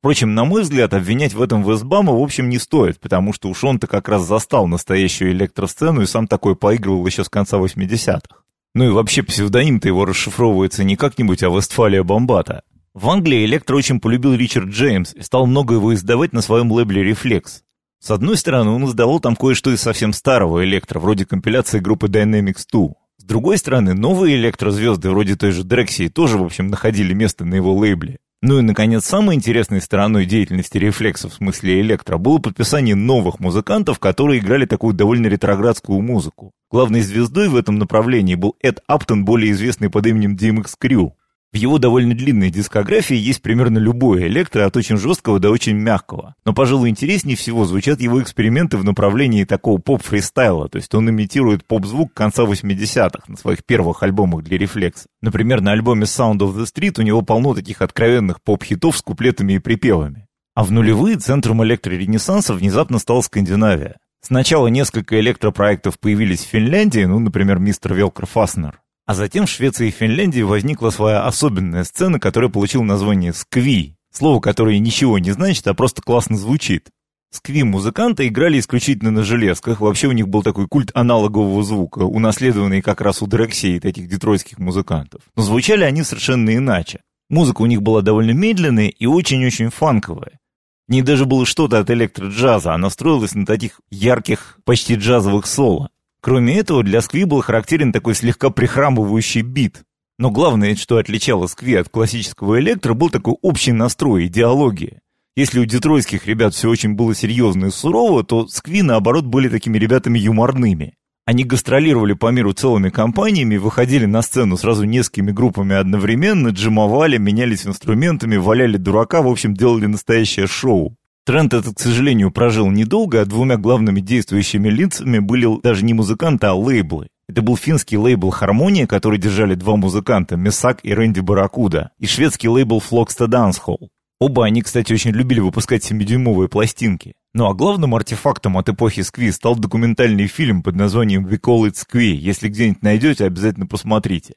Впрочем, 0.00 0.34
на 0.34 0.44
мой 0.44 0.62
взгляд, 0.62 0.92
обвинять 0.94 1.32
в 1.32 1.40
этом 1.40 1.62
Вестбама, 1.62 2.12
в 2.12 2.20
общем, 2.20 2.48
не 2.48 2.58
стоит, 2.58 3.00
потому 3.00 3.32
что 3.32 3.48
уж 3.48 3.62
он-то 3.62 3.86
как 3.86 4.08
раз 4.08 4.26
застал 4.26 4.66
настоящую 4.66 5.30
электросцену 5.30 6.02
и 6.02 6.06
сам 6.06 6.26
такой 6.26 6.56
поигрывал 6.56 7.06
еще 7.06 7.24
с 7.24 7.28
конца 7.28 7.56
80-х. 7.56 8.42
Ну 8.74 8.86
и 8.86 8.90
вообще 8.90 9.22
псевдоним-то 9.22 9.86
его 9.86 10.04
расшифровывается 10.04 10.82
не 10.82 10.96
как-нибудь, 10.96 11.42
а 11.42 11.50
Вестфалия 11.50 12.02
Бомбата. 12.02 12.64
В 12.94 13.08
Англии 13.08 13.44
электро 13.44 13.76
очень 13.76 14.00
полюбил 14.00 14.34
Ричард 14.34 14.68
Джеймс 14.68 15.14
и 15.14 15.22
стал 15.22 15.46
много 15.46 15.74
его 15.74 15.94
издавать 15.94 16.32
на 16.32 16.42
своем 16.42 16.70
лейбле 16.70 17.02
«Рефлекс». 17.02 17.62
С 18.02 18.10
одной 18.10 18.36
стороны, 18.36 18.72
он 18.72 18.84
издавал 18.84 19.20
там 19.20 19.36
кое-что 19.36 19.70
из 19.70 19.80
совсем 19.80 20.12
старого 20.12 20.64
электро, 20.64 20.98
вроде 20.98 21.24
компиляции 21.24 21.78
группы 21.78 22.08
Dynamics 22.08 22.66
2. 22.72 22.88
С 23.18 23.22
другой 23.22 23.58
стороны, 23.58 23.94
новые 23.94 24.34
электрозвезды, 24.34 25.08
вроде 25.08 25.36
той 25.36 25.52
же 25.52 25.62
Дрексии, 25.62 26.08
тоже, 26.08 26.36
в 26.36 26.42
общем, 26.42 26.66
находили 26.66 27.14
место 27.14 27.44
на 27.44 27.54
его 27.54 27.72
лейбле. 27.76 28.18
Ну 28.40 28.58
и, 28.58 28.62
наконец, 28.62 29.04
самой 29.04 29.36
интересной 29.36 29.80
стороной 29.80 30.26
деятельности 30.26 30.78
Рефлекса 30.78 31.28
в 31.28 31.34
смысле 31.34 31.80
электро 31.80 32.18
было 32.18 32.38
подписание 32.38 32.96
новых 32.96 33.38
музыкантов, 33.38 34.00
которые 34.00 34.40
играли 34.40 34.66
такую 34.66 34.94
довольно 34.94 35.28
ретроградскую 35.28 36.02
музыку. 36.02 36.50
Главной 36.72 37.02
звездой 37.02 37.48
в 37.48 37.54
этом 37.54 37.78
направлении 37.78 38.34
был 38.34 38.56
Эд 38.60 38.80
Аптон, 38.88 39.24
более 39.24 39.52
известный 39.52 39.90
под 39.90 40.08
именем 40.08 40.34
DMX 40.34 40.72
Crew. 40.82 41.12
В 41.52 41.56
его 41.56 41.76
довольно 41.76 42.14
длинной 42.14 42.48
дискографии 42.48 43.14
есть 43.14 43.42
примерно 43.42 43.76
любое 43.76 44.26
электро, 44.26 44.64
от 44.64 44.74
очень 44.78 44.96
жесткого 44.96 45.38
до 45.38 45.50
очень 45.50 45.76
мягкого. 45.76 46.34
Но, 46.46 46.54
пожалуй, 46.54 46.88
интереснее 46.88 47.36
всего 47.36 47.66
звучат 47.66 48.00
его 48.00 48.22
эксперименты 48.22 48.78
в 48.78 48.84
направлении 48.84 49.44
такого 49.44 49.76
поп-фристайла, 49.76 50.70
то 50.70 50.76
есть 50.76 50.94
он 50.94 51.10
имитирует 51.10 51.66
поп-звук 51.66 52.14
конца 52.14 52.44
80-х 52.44 53.24
на 53.28 53.36
своих 53.36 53.66
первых 53.66 54.02
альбомах 54.02 54.44
для 54.44 54.56
рефлекса. 54.56 55.04
Например, 55.20 55.60
на 55.60 55.72
альбоме 55.72 56.04
Sound 56.04 56.38
of 56.38 56.56
the 56.56 56.64
Street 56.64 56.98
у 56.98 57.02
него 57.02 57.20
полно 57.20 57.54
таких 57.54 57.82
откровенных 57.82 58.40
поп-хитов 58.42 58.96
с 58.96 59.02
куплетами 59.02 59.52
и 59.54 59.58
припевами. 59.58 60.28
А 60.54 60.64
в 60.64 60.72
нулевые 60.72 61.16
центром 61.16 61.62
электроренессанса 61.62 62.54
внезапно 62.54 62.98
стала 62.98 63.20
Скандинавия. 63.20 63.96
Сначала 64.22 64.68
несколько 64.68 65.20
электропроектов 65.20 65.98
появились 65.98 66.44
в 66.44 66.48
Финляндии, 66.48 67.04
ну, 67.04 67.18
например, 67.18 67.58
мистер 67.58 67.92
Велкер 67.92 68.24
Фаснер. 68.24 68.81
А 69.04 69.14
затем 69.14 69.46
в 69.46 69.50
Швеции 69.50 69.88
и 69.88 69.90
Финляндии 69.90 70.42
возникла 70.42 70.90
своя 70.90 71.24
особенная 71.26 71.84
сцена, 71.84 72.20
которая 72.20 72.50
получила 72.50 72.84
название 72.84 73.32
«скви», 73.32 73.96
слово, 74.12 74.40
которое 74.40 74.78
ничего 74.78 75.18
не 75.18 75.32
значит, 75.32 75.66
а 75.66 75.74
просто 75.74 76.02
классно 76.02 76.36
звучит. 76.36 76.88
Скви-музыканты 77.32 78.28
играли 78.28 78.60
исключительно 78.60 79.10
на 79.10 79.22
железках, 79.22 79.80
вообще 79.80 80.06
у 80.06 80.12
них 80.12 80.28
был 80.28 80.42
такой 80.42 80.68
культ 80.68 80.90
аналогового 80.94 81.64
звука, 81.64 82.00
унаследованный 82.00 82.82
как 82.82 83.00
раз 83.00 83.22
у 83.22 83.26
Дрексей, 83.26 83.78
этих 83.78 84.06
детройтских 84.06 84.58
музыкантов. 84.58 85.22
Но 85.34 85.42
звучали 85.42 85.82
они 85.82 86.02
совершенно 86.02 86.54
иначе. 86.54 87.00
Музыка 87.30 87.62
у 87.62 87.66
них 87.66 87.80
была 87.80 88.02
довольно 88.02 88.32
медленная 88.32 88.88
и 88.88 89.06
очень-очень 89.06 89.70
фанковая. 89.70 90.38
В 90.86 90.92
ней 90.92 91.00
даже 91.00 91.24
было 91.24 91.46
что-то 91.46 91.78
от 91.78 91.90
электроджаза, 91.90 92.74
она 92.74 92.90
строилась 92.90 93.34
на 93.34 93.46
таких 93.46 93.80
ярких, 93.90 94.58
почти 94.64 94.96
джазовых 94.96 95.46
соло. 95.46 95.88
Кроме 96.22 96.56
этого, 96.56 96.84
для 96.84 97.02
скви 97.02 97.24
был 97.24 97.40
характерен 97.40 97.92
такой 97.92 98.14
слегка 98.14 98.50
прихрамывающий 98.50 99.42
бит. 99.42 99.82
Но 100.20 100.30
главное, 100.30 100.76
что 100.76 100.98
отличало 100.98 101.48
скви 101.48 101.74
от 101.74 101.88
классического 101.88 102.60
электро, 102.60 102.94
был 102.94 103.10
такой 103.10 103.34
общий 103.42 103.72
настрой, 103.72 104.26
идеология. 104.26 105.00
Если 105.34 105.58
у 105.58 105.64
детройтских 105.64 106.26
ребят 106.28 106.54
все 106.54 106.68
очень 106.68 106.94
было 106.94 107.12
серьезно 107.12 107.66
и 107.66 107.70
сурово, 107.70 108.22
то 108.22 108.46
скви, 108.46 108.82
наоборот, 108.82 109.24
были 109.24 109.48
такими 109.48 109.78
ребятами 109.78 110.20
юморными. 110.20 110.94
Они 111.24 111.42
гастролировали 111.42 112.12
по 112.12 112.30
миру 112.30 112.52
целыми 112.52 112.90
компаниями, 112.90 113.56
выходили 113.56 114.06
на 114.06 114.22
сцену 114.22 114.56
сразу 114.56 114.84
несколькими 114.84 115.32
группами 115.32 115.74
одновременно, 115.74 116.48
джимовали, 116.48 117.16
менялись 117.16 117.66
инструментами, 117.66 118.36
валяли 118.36 118.76
дурака, 118.76 119.22
в 119.22 119.28
общем, 119.28 119.54
делали 119.54 119.86
настоящее 119.86 120.46
шоу. 120.46 120.96
Тренд 121.24 121.54
этот, 121.54 121.76
к 121.76 121.80
сожалению, 121.80 122.32
прожил 122.32 122.68
недолго, 122.70 123.20
а 123.20 123.24
двумя 123.24 123.56
главными 123.56 124.00
действующими 124.00 124.68
лицами 124.68 125.20
были 125.20 125.60
даже 125.62 125.84
не 125.84 125.94
музыканты, 125.94 126.48
а 126.48 126.54
лейблы. 126.54 127.08
Это 127.28 127.42
был 127.42 127.56
финский 127.56 127.96
лейбл 127.96 128.30
«Harmönia», 128.30 128.88
который 128.88 129.18
держали 129.18 129.54
два 129.54 129.76
музыканта, 129.76 130.36
Месак 130.36 130.80
и 130.82 130.92
Рэнди 130.92 131.20
Баракуда, 131.20 131.92
и 131.98 132.06
шведский 132.06 132.48
лейбл 132.48 132.80
«Flogsta 132.80 133.26
Danshall. 133.26 133.88
Оба 134.18 134.46
они, 134.46 134.62
кстати, 134.62 134.92
очень 134.92 135.12
любили 135.12 135.40
выпускать 135.40 135.90
7-дюймовые 135.90 136.48
пластинки. 136.48 137.14
Ну 137.34 137.46
а 137.46 137.54
главным 137.54 137.94
артефактом 137.94 138.58
от 138.58 138.68
эпохи 138.68 139.02
Skweee 139.02 139.30
стал 139.32 139.56
документальный 139.56 140.26
фильм 140.26 140.62
под 140.62 140.74
названием 140.76 141.26
«We 141.26 141.40
Call 141.40 141.68
It 141.68 141.74
Skweee». 141.74 142.14
Если 142.14 142.48
где-нибудь 142.48 142.82
найдете, 142.82 143.24
обязательно 143.24 143.66
посмотрите. 143.66 144.34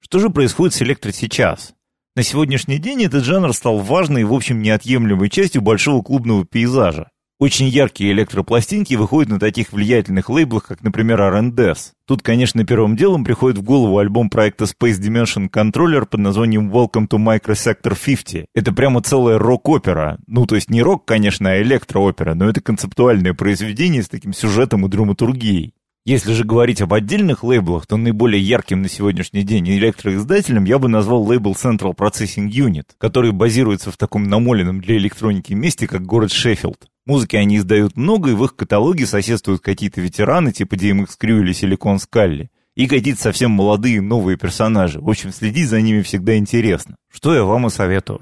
Что 0.00 0.18
же 0.18 0.30
происходит 0.30 0.74
с 0.74 0.82
электро 0.82 1.12
сейчас? 1.12 1.72
На 2.16 2.24
сегодняшний 2.24 2.78
день 2.78 3.04
этот 3.04 3.22
жанр 3.22 3.52
стал 3.54 3.78
важной 3.78 4.22
и, 4.22 4.24
в 4.24 4.34
общем, 4.34 4.62
неотъемлемой 4.62 5.30
частью 5.30 5.62
большого 5.62 6.02
клубного 6.02 6.44
пейзажа. 6.44 7.08
Очень 7.38 7.68
яркие 7.68 8.10
электропластинки 8.10 8.94
выходят 8.94 9.30
на 9.30 9.38
таких 9.38 9.72
влиятельных 9.72 10.28
лейблах, 10.28 10.66
как, 10.66 10.82
например, 10.82 11.22
R&S. 11.22 11.92
Тут, 12.06 12.22
конечно, 12.22 12.66
первым 12.66 12.96
делом 12.96 13.24
приходит 13.24 13.58
в 13.58 13.62
голову 13.62 13.98
альбом 13.98 14.28
проекта 14.28 14.64
Space 14.64 15.00
Dimension 15.00 15.48
Controller 15.48 16.04
под 16.04 16.18
названием 16.18 16.72
Welcome 16.72 17.06
to 17.08 17.16
Microsector 17.16 17.96
50. 17.96 18.46
Это 18.56 18.72
прямо 18.72 19.02
целая 19.02 19.38
рок-опера. 19.38 20.18
Ну, 20.26 20.46
то 20.46 20.56
есть 20.56 20.68
не 20.68 20.82
рок, 20.82 21.04
конечно, 21.04 21.52
а 21.52 21.62
электроопера, 21.62 22.34
но 22.34 22.48
это 22.48 22.60
концептуальное 22.60 23.34
произведение 23.34 24.02
с 24.02 24.08
таким 24.08 24.32
сюжетом 24.32 24.84
и 24.84 24.88
драматургией. 24.88 25.74
Если 26.06 26.32
же 26.32 26.44
говорить 26.44 26.80
об 26.80 26.94
отдельных 26.94 27.44
лейблах, 27.44 27.86
то 27.86 27.98
наиболее 27.98 28.42
ярким 28.42 28.80
на 28.80 28.88
сегодняшний 28.88 29.42
день 29.42 29.68
электроиздателем 29.68 30.64
я 30.64 30.78
бы 30.78 30.88
назвал 30.88 31.22
лейбл 31.22 31.52
Central 31.52 31.94
Processing 31.94 32.48
Unit, 32.48 32.84
который 32.96 33.32
базируется 33.32 33.90
в 33.90 33.98
таком 33.98 34.24
намоленном 34.24 34.80
для 34.80 34.96
электроники 34.96 35.52
месте, 35.52 35.86
как 35.86 36.06
город 36.06 36.32
Шеффилд. 36.32 36.86
Музыки 37.04 37.36
они 37.36 37.58
издают 37.58 37.98
много, 37.98 38.30
и 38.30 38.34
в 38.34 38.42
их 38.44 38.56
каталоге 38.56 39.04
соседствуют 39.04 39.60
какие-то 39.60 40.00
ветераны, 40.00 40.52
типа 40.52 40.74
DMX 40.74 41.08
Crew 41.22 41.40
или 41.40 41.52
Silicon 41.52 41.98
Scully, 41.98 42.48
и 42.76 42.86
какие-то 42.86 43.20
совсем 43.20 43.50
молодые 43.50 44.00
новые 44.00 44.38
персонажи. 44.38 45.00
В 45.00 45.08
общем, 45.08 45.32
следить 45.32 45.68
за 45.68 45.82
ними 45.82 46.00
всегда 46.00 46.38
интересно. 46.38 46.96
Что 47.12 47.34
я 47.34 47.44
вам 47.44 47.66
и 47.66 47.70
советую. 47.70 48.20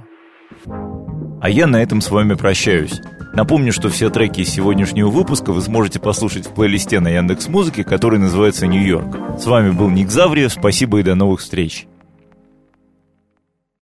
А 1.40 1.48
я 1.48 1.66
на 1.66 1.82
этом 1.82 2.00
с 2.00 2.10
вами 2.10 2.34
прощаюсь. 2.34 3.00
Напомню, 3.32 3.72
что 3.72 3.88
все 3.88 4.10
треки 4.10 4.40
из 4.40 4.48
сегодняшнего 4.48 5.10
выпуска 5.10 5.52
вы 5.52 5.60
сможете 5.60 6.00
послушать 6.00 6.46
в 6.46 6.54
плейлисте 6.54 6.98
на 6.98 7.08
Яндекс 7.08 7.48
Музыке, 7.48 7.84
который 7.84 8.18
называется 8.18 8.66
«Нью-Йорк». 8.66 9.38
С 9.38 9.46
вами 9.46 9.70
был 9.70 9.88
Ник 9.90 10.10
Завриев, 10.10 10.52
спасибо 10.52 10.98
и 10.98 11.04
до 11.04 11.14
новых 11.14 11.40
встреч. 11.40 11.86